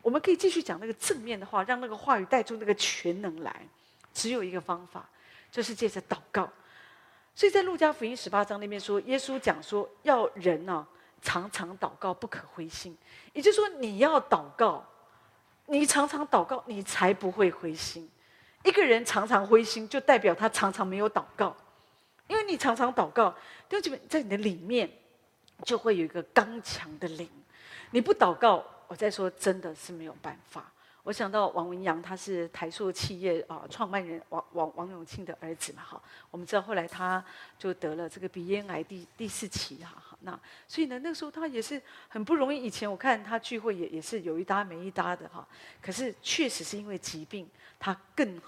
[0.00, 3.66] 我们可以继续讲那个正面的话，让那个话语带出那个全能来。
[4.14, 5.08] 只有一个方法，
[5.50, 6.48] 就是借着祷告。
[7.34, 10.88] 所以在路加福音十八章那边说，耶稣讲说要人呢、啊、
[11.22, 12.96] 常常祷告，不可灰心。
[13.32, 14.84] 也就是说，你要祷告，
[15.66, 18.10] 你常常祷告，你才不会灰心。
[18.68, 21.56] 一个人常常灰心，就代表他常常没有祷告，
[22.26, 23.34] 因为你常常祷告，
[23.66, 24.90] 就基本在你的里面
[25.62, 27.26] 就会有一个刚强的灵。
[27.92, 30.70] 你不祷告，我再说真的是没有办法。
[31.08, 35.98] 我想到王文洋，他是台塑企业啊创办人王王王永庆的儿子嘛，哈，
[36.30, 37.24] 我们知道后来他
[37.58, 42.62] 就得了这个鼻咽癌第第四期哈，那所以呢，那个时候他也是很不容易。
[42.62, 45.48] 以前我看他聚会也也是有一搭没一搭的哈，
[45.80, 47.48] 可是确实是因为疾病，
[47.78, 48.38] 他更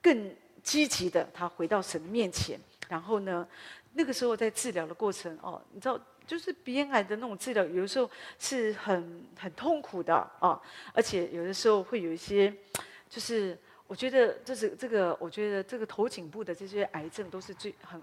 [0.00, 3.46] 更积极的，他回到神面前，然后呢，
[3.92, 6.00] 那个时候在治疗的过程哦，你知道。
[6.30, 8.08] 就是鼻咽癌的那种治疗，有的时候
[8.38, 10.62] 是很很痛苦的啊，
[10.94, 12.54] 而且有的时候会有一些，
[13.08, 13.58] 就是
[13.88, 18.00] 我觉得这是这个，我觉得这个头颈部的这些癌症都是最很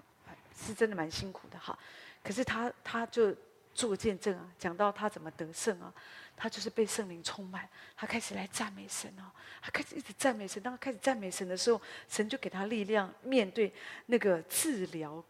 [0.54, 1.78] 是真的蛮辛苦的哈。
[2.22, 3.34] 可是他他就
[3.72, 5.90] 做见证啊，讲到他怎么得胜啊，
[6.36, 7.66] 他就是被圣灵充满，
[7.96, 10.62] 他开始来赞美神啊，他开始一直赞美神。
[10.62, 13.72] 当他开始赞美神的时候，神就给他力量面对
[14.04, 15.24] 那个治疗。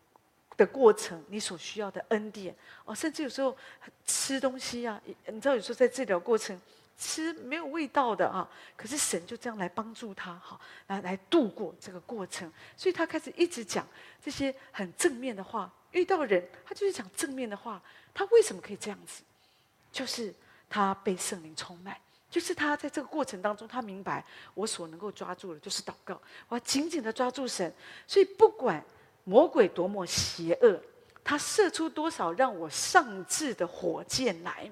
[0.58, 2.54] 的过程，你所需要的恩典。
[2.84, 3.56] 哦，甚至有时候
[4.04, 6.60] 吃东西啊，你知道有时候在治疗过程
[6.98, 8.46] 吃没有味道的啊，
[8.76, 13.86] 可是神就这样来帮助他哈，来来度过这个过程，所以他开始一直讲
[14.20, 17.80] 这些很正面的话，遇到人他就是讲正面的话，
[18.12, 19.22] 他为什么可以这样子？
[19.92, 20.34] 就是
[20.68, 21.96] 他被圣灵充满，
[22.28, 27.72] 就是他在这个过程当中，他明白我所能够抓住的就是祷告，我要紧紧的抓住神，
[28.08, 28.84] 所以不管。
[29.28, 30.80] 魔鬼多么邪恶，
[31.22, 34.70] 他射出多少让我丧志的火箭来，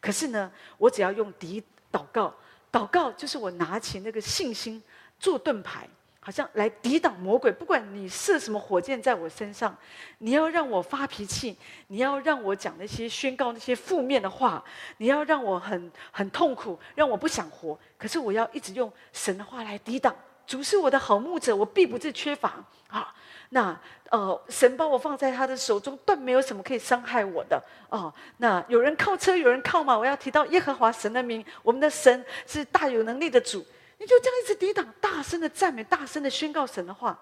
[0.00, 2.34] 可是呢，我只要用抵祷告，
[2.72, 4.82] 祷告就是我拿起那个信心
[5.20, 5.86] 做盾牌，
[6.20, 7.52] 好像来抵挡魔鬼。
[7.52, 9.76] 不管你射什么火箭在我身上，
[10.16, 11.54] 你要让我发脾气，
[11.88, 14.64] 你要让我讲那些宣告那些负面的话，
[14.96, 17.78] 你要让我很很痛苦，让我不想活。
[17.98, 20.16] 可是我要一直用神的话来抵挡。
[20.46, 23.14] 主是我的好牧者，我必不致缺乏啊。
[23.50, 23.78] 那
[24.10, 28.12] 呃，神把我放在他的手中，断没有什么可以伤害我的哦。
[28.38, 33.64] 那有人靠车，有人靠马，我要提到耶和华神的名，我们的神是大有能力的主。
[33.98, 37.18] 你就这样一直抵挡，大声的赞美，大声的宣告神的话，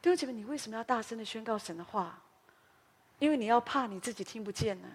[0.00, 2.18] 弟兄姐妹，你为什么要大声的宣告神的话？
[3.18, 4.88] 因为你要怕你自己听不见呢。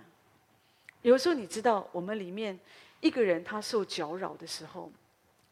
[1.03, 2.59] 有时候你知道，我们里面
[3.01, 4.91] 一个人他受搅扰的时候，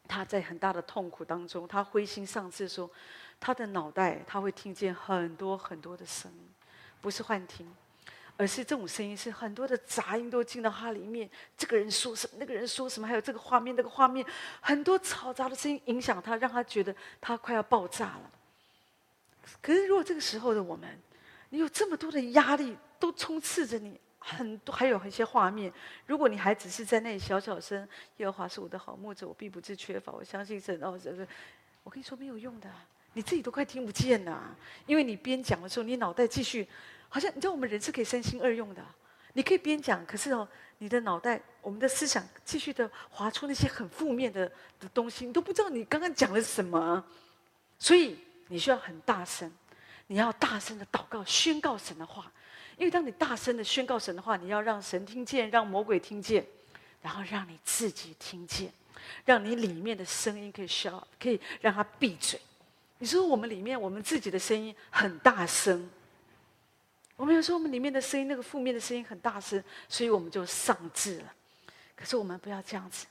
[0.08, 2.90] 他在很大的痛苦当中，他灰心丧志说，
[3.40, 6.48] 他的脑袋他会听见很多很多的声音，
[7.00, 7.70] 不是幻听，
[8.36, 11.28] 而是这种声音是很多的杂音都进到他里面。
[11.56, 14.24] 这个人说什么，那个人说什么，还有这个画面，那个画面，
[14.60, 18.30] 很多嘈杂的声音影响他，让他觉得他快要爆炸了。
[19.60, 20.98] 可是如果这个时候的我们，
[21.50, 25.70] 你有这么多的压力都充斥着你，很多还有一些画面。
[26.06, 30.10] 如果你还只是在那里小小声，耶和华是我的好牧者，我必不致缺乏。
[30.12, 31.28] 我相信神哦，这个
[31.82, 32.70] 我跟你说没有用的，
[33.14, 34.54] 你自己都快听不见了。
[34.86, 36.68] 因为你边讲的时候，你脑袋继续，
[37.08, 38.84] 好像你知道我们人是可以三心二用的。
[39.32, 40.46] 你可以边讲，可是哦，
[40.78, 44.46] 你的脑袋，我们的思想继续的划出那些很负面的
[44.78, 47.04] 的东西，你都不知道你刚刚讲的是什么。
[47.78, 49.50] 所以你需要很大声。
[50.06, 52.30] 你要大声的祷告，宣告神的话，
[52.76, 56.46] 因为当你大声的宣告神的话，你要让神听见，让魔鬼听见，
[57.00, 58.70] 然后让你自己听见，
[59.24, 62.38] 让你里面的声音可以消，可以让他闭嘴。
[63.04, 65.90] 你说我们里面我们自己的声音很大声，
[67.16, 71.30] 我们有时候我们里面的声音那个负面的声音很大声，所以我们就丧志了。
[71.94, 73.04] 可是我们不要这样子，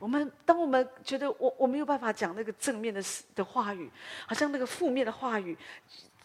[0.00, 3.00] 我们当我们觉得我我没有办法讲那个正面的
[3.36, 3.88] 的话语，
[4.26, 5.56] 好像那个负面的话语。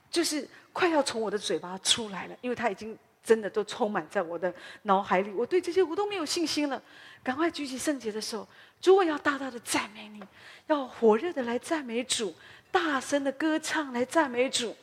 [0.10, 4.52] 就是快要从我的嘴巴出来了，因为他已经真的都充满在我的
[4.82, 5.30] 脑海里。
[5.30, 6.82] 我对这些我都没有信心了。
[7.24, 8.48] 赶快举起圣洁的手，
[8.82, 10.20] 主，我要大大的赞美你，
[10.66, 12.34] 要火热的来赞美主，
[12.72, 14.76] 大声的歌唱来赞美主。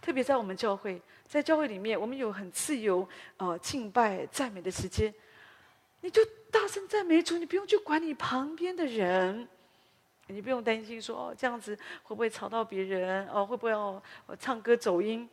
[0.00, 5.14] 特别在我们教会，在教会里面，我们有很自由呃敬拜赞美的时间，
[6.00, 6.20] 你就
[6.50, 9.48] 大声赞美主，你不用去管你旁边的人。
[10.28, 13.28] 你不用担心说哦，这样子会不会吵到别人？
[13.28, 14.00] 哦，会不会哦，
[14.38, 15.28] 唱歌走音？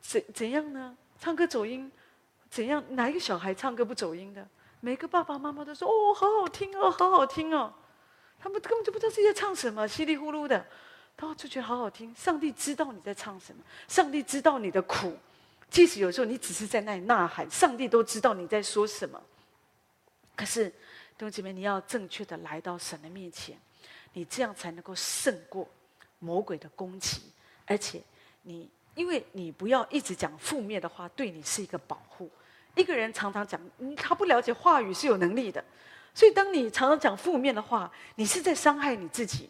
[0.00, 0.94] 怎怎样呢？
[1.18, 1.90] 唱歌走音，
[2.50, 2.82] 怎样？
[2.90, 4.46] 哪一个小孩唱歌不走音的？
[4.80, 7.72] 每个爸爸妈妈都说哦，好好听哦，好好听哦。
[8.38, 10.66] 他们根本就不知道自己在唱什么，稀里呼噜的，
[11.16, 12.14] 他就觉得好好听。
[12.14, 15.16] 上帝知道你在唱什么，上帝知道你的苦，
[15.70, 19.22] 即使有时候你只是在那里呐喊，上帝都知道你在说什么。
[20.34, 23.56] 可是弟兄姐妹，你要正确的来到神的面前。
[24.14, 25.66] 你这样才能够胜过
[26.18, 27.22] 魔鬼的攻击，
[27.64, 27.98] 而且
[28.42, 32.30] 你，因为你不要一直讲负面的话，对你是一个保护。
[32.74, 33.58] 一个人常常讲，
[33.96, 35.64] 他不了解话语是有能力的，
[36.14, 39.48] 所以当你常常讲负面的话，你是在伤害你自己。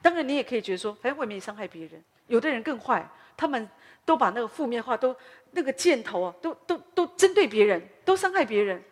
[0.00, 2.02] 当然，你也可以觉得说，反正我也没伤害别人。
[2.26, 3.68] 有的人更坏，他们
[4.04, 5.14] 都把那个负面话都
[5.52, 8.82] 那个箭头啊，都都都针对别人，都伤害别人。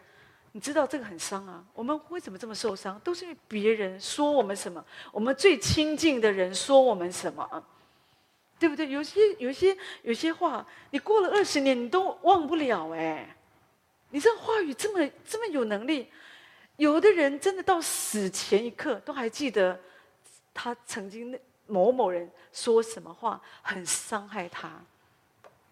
[0.52, 1.62] 你知道这个很伤啊！
[1.74, 2.98] 我们为什么这么受伤？
[3.00, 4.82] 都是因为别人说我们什么，
[5.12, 7.62] 我们最亲近的人说我们什么，
[8.58, 8.88] 对不对？
[8.88, 13.36] 有些、有些、有些话，你过了二十年你都忘不了哎！
[14.10, 16.08] 你这话语这么这么有能力，
[16.76, 19.78] 有的人真的到死前一刻都还记得
[20.56, 24.80] 他曾经那某某人说什么话，很伤害他。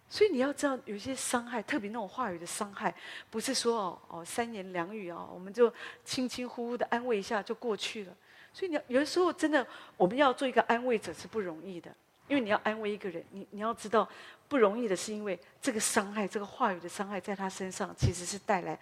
[0.09, 2.95] 所以你要知道，有些伤害，特别那种话语的伤害，
[3.31, 5.73] 不是说哦哦三言两语哦，我们就
[6.05, 8.15] 轻轻呼呼的安慰一下就过去了。
[8.53, 9.67] 所以你要有的时候真的，
[9.97, 11.91] 我们要做一个安慰者是不容易的，
[12.29, 14.09] 因为你要安慰一个人，你你要知道
[14.47, 18.79] 不容易的是因为这个伤害，这个话语的伤害在他身上其实是带来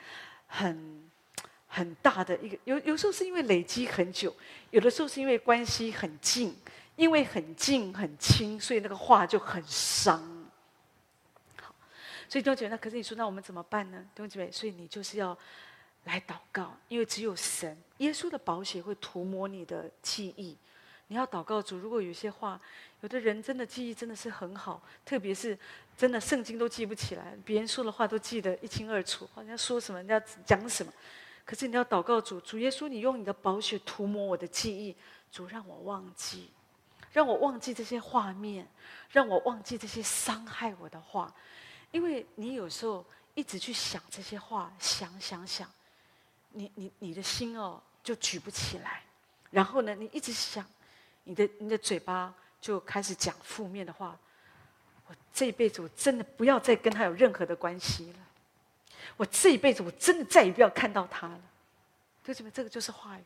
[0.47, 1.11] 很
[1.75, 2.59] 很大的一个。
[2.65, 4.35] 有有时候是因为累积很久，
[4.71, 6.55] 有的时候是因为关系很近，
[6.97, 10.21] 因为很近很亲，所以那个话就很伤。
[11.57, 11.75] 好
[12.29, 14.05] 所以弟兄姐妹，那可是你说，那我们怎么办呢？
[14.15, 15.37] 弟兄姐妹，所以你就是要
[16.05, 20.55] 来祷告，因为只有神，耶稣的宝血会涂抹你的记忆。
[21.09, 22.61] 你要祷告主，如果有些话，
[23.01, 25.59] 有的人真的记忆真的是很好，特别是
[25.97, 30.93] 真的圣经都记不起来，别人说的话都记得一清二楚，好像说什么，人家讲什么。
[31.53, 34.97] 可是你要祷告主，主耶稣，你用你的宝血涂抹我的记忆，
[35.31, 36.51] 主让我忘记，
[37.13, 38.67] 让我忘记这些画面，
[39.11, 41.31] 让我忘记这些伤害我的话。
[41.91, 45.71] 因为你有时候一直去想这些话，想想想，
[46.53, 49.03] 你你你的心哦就举不起来，
[49.51, 50.65] 然后呢，你一直想，
[51.25, 52.33] 你的你的嘴巴
[52.63, 54.19] 就开始讲负面的话。
[55.07, 58.19] 我这一辈子我真的不要再跟他有任何的关系了，
[59.17, 61.41] 我这一辈子我真的再也不要看到他了。
[62.27, 62.51] 为什么？
[62.51, 63.23] 这个就是话语，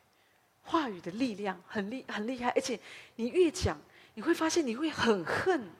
[0.62, 2.78] 话语的力量很厉很厉害，而且
[3.16, 3.76] 你越讲，
[4.14, 5.70] 你会发现你会很恨。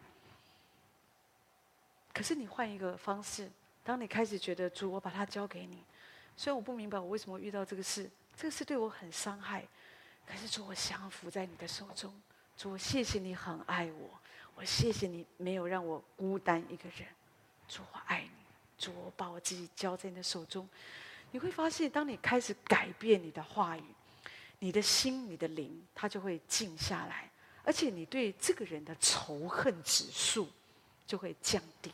[2.13, 3.51] 可是你换一个方式，
[3.83, 5.83] 当你开始觉得主，我把它交给你，
[6.37, 9.67] 虽然我不明白我为什么遇到这个事，这个事对我很伤害，
[10.27, 12.13] 可是主，我降服在你的手中，
[12.57, 14.11] 主，我谢谢你很爱我，
[14.55, 17.09] 我谢谢你没有让我孤单一个人。
[17.69, 18.36] 主，我爱你。
[18.79, 20.69] 主，我把我自己交在你的手中。
[21.33, 23.83] 你会发现，当你开始改变你的话语，
[24.61, 27.29] 你的心、你的灵，它就会静下来，
[27.65, 30.49] 而且你对这个人的仇恨指数
[31.07, 31.91] 就会降低。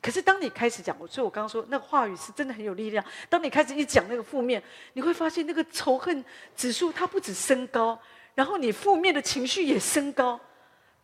[0.00, 3.04] 可是，当你开始讲，我所以我刚刚说，那个话语是真的很有力量。
[3.28, 4.60] 当你开始一讲那个负面，
[4.94, 6.24] 你会发现那个仇恨
[6.56, 8.00] 指数它不止升高，
[8.34, 10.40] 然后你负面的情绪也升高，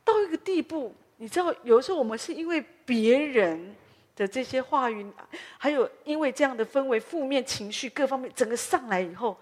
[0.03, 3.77] 到一个地步，你知道，有的时候我们是因为别人。
[4.19, 5.09] 的这些话语，
[5.57, 9.39] 还有因为这样的氛围、负面情绪各方面整个上来以后，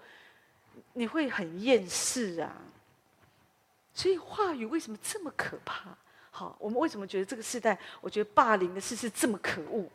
[0.93, 2.55] 你会很厌世啊。
[3.91, 5.97] 所以话语为什么这么可怕？
[6.29, 9.89] 好，我们为什么觉得这个时代，我觉得霸凌的事是这么可恶？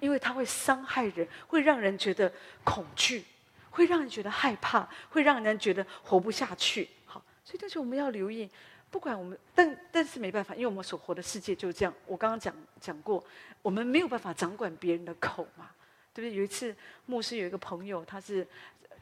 [0.00, 2.30] 因为它会伤害人，会让人觉得
[2.64, 3.24] 恐惧，
[3.70, 6.88] 会让人觉得害怕，会让人觉得活不下去。
[7.04, 8.50] 好，所以但是我们要留意。
[8.96, 11.92] 不管我们，但但是没办法，因为我们所活的世界就是这样。
[12.06, 13.22] 我刚刚讲讲过，
[13.60, 15.68] 我们没有办法掌管别人的口嘛，
[16.14, 16.34] 对不对？
[16.34, 16.74] 有一次
[17.04, 18.46] 牧师有一个朋友，他是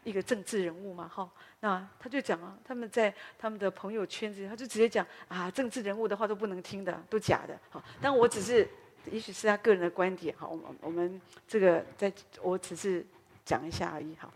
[0.02, 1.30] 一个政治人物嘛，哈，
[1.60, 7.80] 那他就讲啊，他们在他们的朋友圈子，他就直接讲啊，政治人物的话都不能听的，都假的，好。
[8.02, 8.68] 但我只是，
[9.12, 13.06] 也许是他个人的观点，好，我们我们这个在，我只是
[13.44, 14.28] 讲一下而已，好。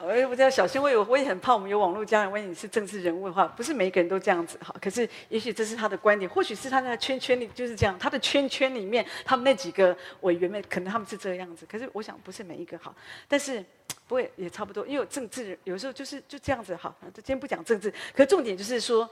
[0.00, 4.74] 我也不知道，小心我也我也很怕，我们有网络家人，万一你是政治人物的话，不是每一个人都这样子哈。
[4.80, 11.66] 可是也许这是他的观点，或许是他那个圈圈里就是这样，他的圈圈里面，他们那几个委员们可能他们是这个样子。
[11.66, 12.94] 可是我想不是每一个哈，
[13.26, 13.64] 但是
[14.06, 16.94] 不会也差不多，因为政治有时候就是就这样子哈。
[17.14, 17.22] 就。
[17.22, 19.08] 今天不讲政治，可重点就是说，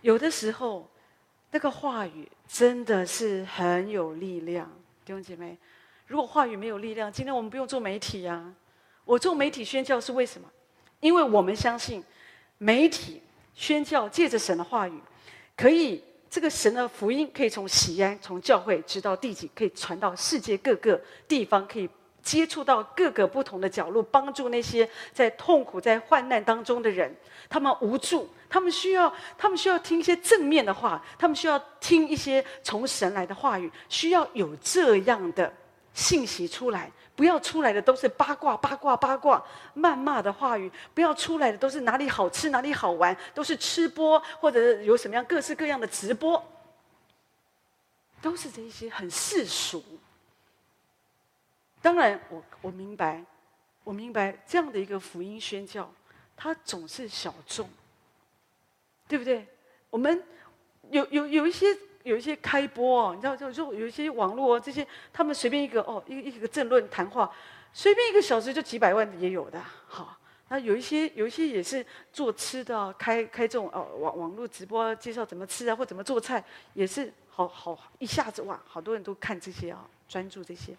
[0.00, 0.88] 有的时候
[1.50, 4.70] 那个话语真的是很有力量，
[5.04, 5.58] 弟兄姐妹。
[6.06, 8.54] 如果话语没有力量，今天我们不用做媒体呀、啊。
[9.04, 10.48] 我做媒体宣教是为什么？
[11.00, 12.04] 因为我们相信，
[12.58, 13.22] 媒体
[13.54, 15.00] 宣教借着神的话语，
[15.56, 21.88] 可以这个神的福音可以从西安、从教会直到地极，可以传到世界各个地方，可以
[22.22, 27.12] 接触到各个不同的角落，帮助那些在痛苦、在患难当中的人。
[27.48, 35.52] 他们无助，他们需要，他们需要听一些正面的话，他们需要听一些从神来的话语，需要有这样的
[35.94, 36.92] 信息出来。
[37.20, 39.44] 不要出来的都是八卦、八卦、八卦、
[39.76, 46.42] 谩骂的话语；不要出来的都是哪里好吃、哪里好玩，都是吃播或者有什么样各式各样的直播，
[48.22, 49.84] 都是这些很世俗。
[51.82, 53.22] 当然，我我明白，
[53.84, 55.92] 我明白这样的一个福音宣教，
[56.34, 57.68] 它总是小众，
[59.06, 59.46] 对不对？
[59.90, 60.24] 我们
[60.88, 61.66] 有有有一些。
[62.02, 67.30] 有一些开播哦，你知道就就有一些网络哦，这些他们随便一个哦，一个一个政论谈话，
[67.72, 69.60] 随便一个小时就几百万也有的。
[69.86, 70.16] 好，
[70.48, 76.42] 那有一些有一些也是做吃的，开开这种哦网网络直播介绍怎么吃啊，或怎么做菜，
[76.74, 80.74] 也是好好一下子哇，好多人都看这些啊，专注这些。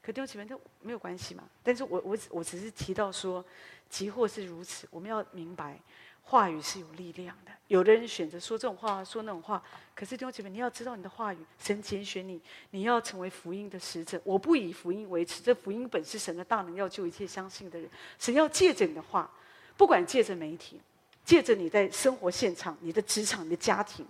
[0.00, 1.42] 可弟兄姐妹都没有关系嘛。
[1.62, 3.44] 但是我我我只是提到说，
[3.88, 5.80] 即或是如此，我们要明白。
[6.24, 9.62] 话语是有力量的，有的人选择说这种话，说那种话。
[9.94, 14.20] 可是弟兄姐妹，你要知道你的话语，神拣选你，你要成为福音的使者。
[14.24, 17.88] 我不以福音为耻，这福音本是神的大能，要救一切相信的人。
[18.18, 19.30] 神要借着你的话，
[19.76, 20.80] 不管借着媒体，
[21.24, 24.04] 借着你在生活现场、你的职场、你的家庭、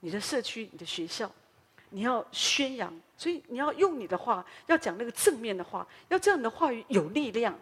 [0.00, 1.30] 你的社区、你的学校，
[1.90, 2.92] 你要宣扬。
[3.16, 7.56] 所以你要用你的话，要讲那个正面的话，要这样的话语有力量。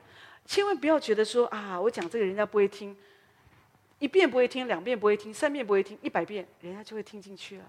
[0.47, 2.97] 千万不要觉得说啊，我讲这个人家不会听。
[4.01, 7.65] 一遍不会听，两遍不会听，三遍不会听，一百遍人家就会听进去了，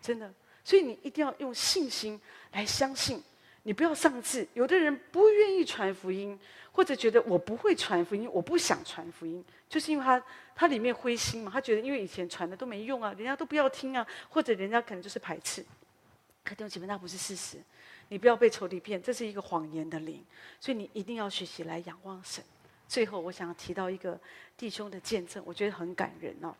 [0.00, 0.32] 真的。
[0.62, 2.20] 所以你一定要用信心
[2.52, 3.20] 来相信，
[3.62, 4.46] 你不要丧志。
[4.54, 6.38] 有的人不愿意传福音，
[6.70, 10.22] 或者觉得我不会传福音，我不想传福音，就是因为他
[10.54, 15.64] 他里面灰心嘛，他觉得因为以前传的都没用啊，人家都不要听啊，或者人家可能就是排斥。
[16.44, 17.56] 可弟兄姐妹，那不是事实，
[18.08, 20.22] 你不要被仇敌骗，这是一个谎言的灵，
[20.60, 22.44] 所以你一定要学习来仰望神。
[22.90, 24.18] 最后，我想提到一个
[24.56, 26.52] 弟兄的见证，我觉得很感人哦。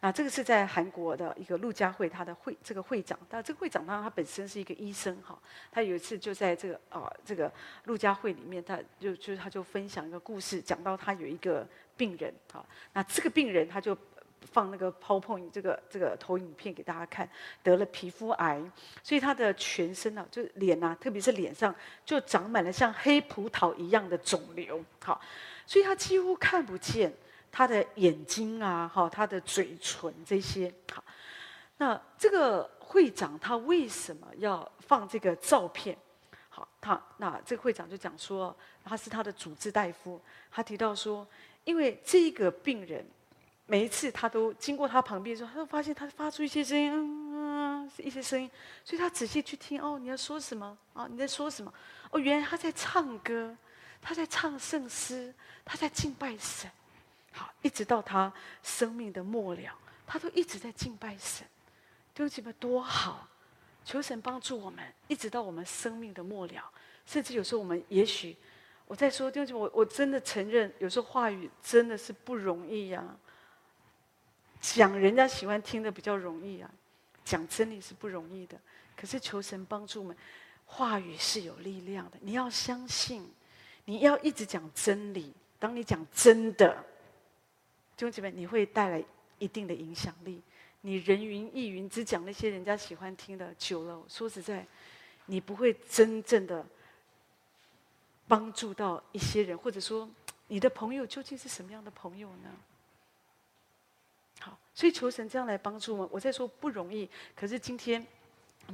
[0.00, 5.40] 那这个是在韩国的一个陆家会，他的会这个会长，但这个会长当然他本身是一个医生哈。
[5.72, 7.50] 他有一次就在这个啊这个
[7.84, 11.66] 陆家会里面，他就就他就分享一个故事，讲到他有一个
[11.96, 12.62] 病人哈。
[12.92, 13.96] 那这个病人他就
[14.42, 17.26] 放那个 PowerPoint 这个这个投影片给大家看，
[17.62, 18.60] 得了皮肤癌，
[19.02, 21.74] 所以他的全身、啊，就是脸啊，特别是脸上
[22.04, 25.18] 就长满了像黑葡萄一样的肿瘤，好。
[25.68, 27.14] 所以他几乎看不见
[27.52, 30.72] 他的眼睛啊，哈，他的嘴唇这些。
[30.90, 31.04] 好，
[31.76, 35.94] 那这个会长他为什么要放这个照片？
[36.48, 40.18] 好，他那这个会长就讲说，他是他的主治大夫。
[40.50, 41.26] 他提到说，
[41.64, 43.06] 因为这个病人
[43.66, 46.90] 每一次他都经过他旁边的时候，他都发现他发出一些声音，
[47.34, 48.50] 嗯，一些声音，
[48.86, 50.78] 所以他仔细去听，哦，你要说什么？
[50.94, 51.70] 啊，你在说什么？
[52.10, 53.54] 哦，原来他在唱歌，
[54.00, 55.34] 他在唱圣诗，
[55.64, 56.70] 他在敬拜神。
[57.32, 58.32] 好，一直到他
[58.62, 59.72] 生命的末了，
[60.06, 61.46] 他都一直在敬拜神。
[62.14, 63.28] 弟兄姐妹，多好！
[63.84, 66.70] 求神帮助我们，一直到我们生命的末了，
[67.06, 68.36] 甚至有时候我们也许，
[68.86, 73.16] 我在说弟兄姐妹，我我真的承认，有时候话语真的是不容易呀、啊。
[74.60, 76.70] 讲人家喜欢听的比较容易啊，
[77.24, 78.58] 讲真理是不容易的。
[78.96, 80.16] 可是求神帮助我们，
[80.66, 82.18] 话语是有力量的。
[82.20, 83.30] 你要相信，
[83.88, 85.32] 你要一直讲真理。
[85.58, 86.76] 当你讲真的，
[87.96, 89.02] 弟兄姐妹，你会带来
[89.38, 90.42] 一定的影响力。
[90.82, 94.66] 你人云亦云，只讲那些人家喜欢听的，久了，说实在，
[95.24, 96.64] 你不会真正的
[98.28, 100.06] 帮助到一些人，或者说，
[100.48, 102.50] 你的朋友究竟是什么样的朋友呢？
[104.40, 106.06] 好，所以求神这样来帮助我。
[106.12, 108.06] 我在说不容易，可是今天，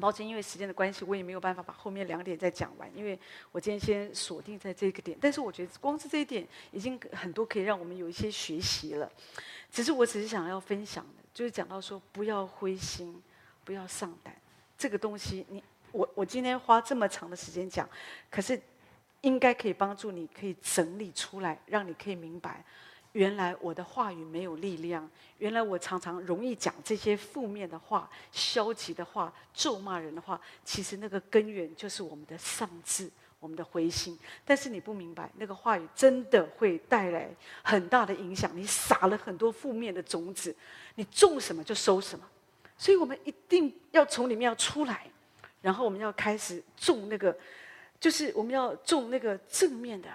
[0.01, 2.90] 抱歉，因为时间的关系，我也没有办法把后面两点再讲完。
[2.97, 3.18] 因为
[3.53, 9.11] 我今天先锁定在这个点，但是我觉得光是这一点，已经很多可以让我们有一些学习了。
[9.70, 13.22] 只是我只是想要分享的，就是讲到说，不要灰心，
[13.64, 14.34] 不要上胆。
[14.76, 17.88] 这个东西，你我我今天花这么长的时间讲，
[18.30, 18.61] 可是
[19.20, 22.64] 应该可以帮助你，可以整理出来，让你可以明白。
[23.14, 25.08] 原来我的话语没有力量，
[25.38, 30.40] 原来我常常容易讲这些负面的话、消极的话、咒骂人的话。
[30.64, 33.08] 其实那个根源就是我们的丧志、
[33.38, 34.18] 我们的灰心。
[34.44, 37.30] 但是你不明白，那个话语真的会带来
[37.62, 38.50] 很大的影响。
[38.52, 40.52] 你撒了很多负面的种子，
[40.96, 42.28] 你种什么就收什么。
[42.76, 45.06] 所以我们一定要从里面要出来，
[45.62, 47.36] 然后我们要开始种那个，
[48.00, 50.08] 就是我们要种那个正面的、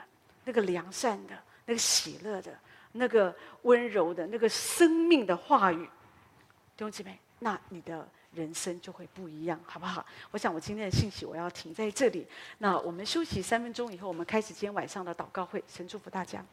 [0.43, 1.33] 那个良善的、
[1.65, 2.53] 那个喜乐的。
[2.93, 10.05] 那个温柔的、那个生命的话语，弟兄姐妹，那你的人生就会不一样，好不好？
[10.31, 12.27] 我想我今天的信息我要停在这里。
[12.57, 15.63] 那我们休息三分钟以后，我们开始今天晚上的祷告会。
[15.67, 16.43] 神祝福大家。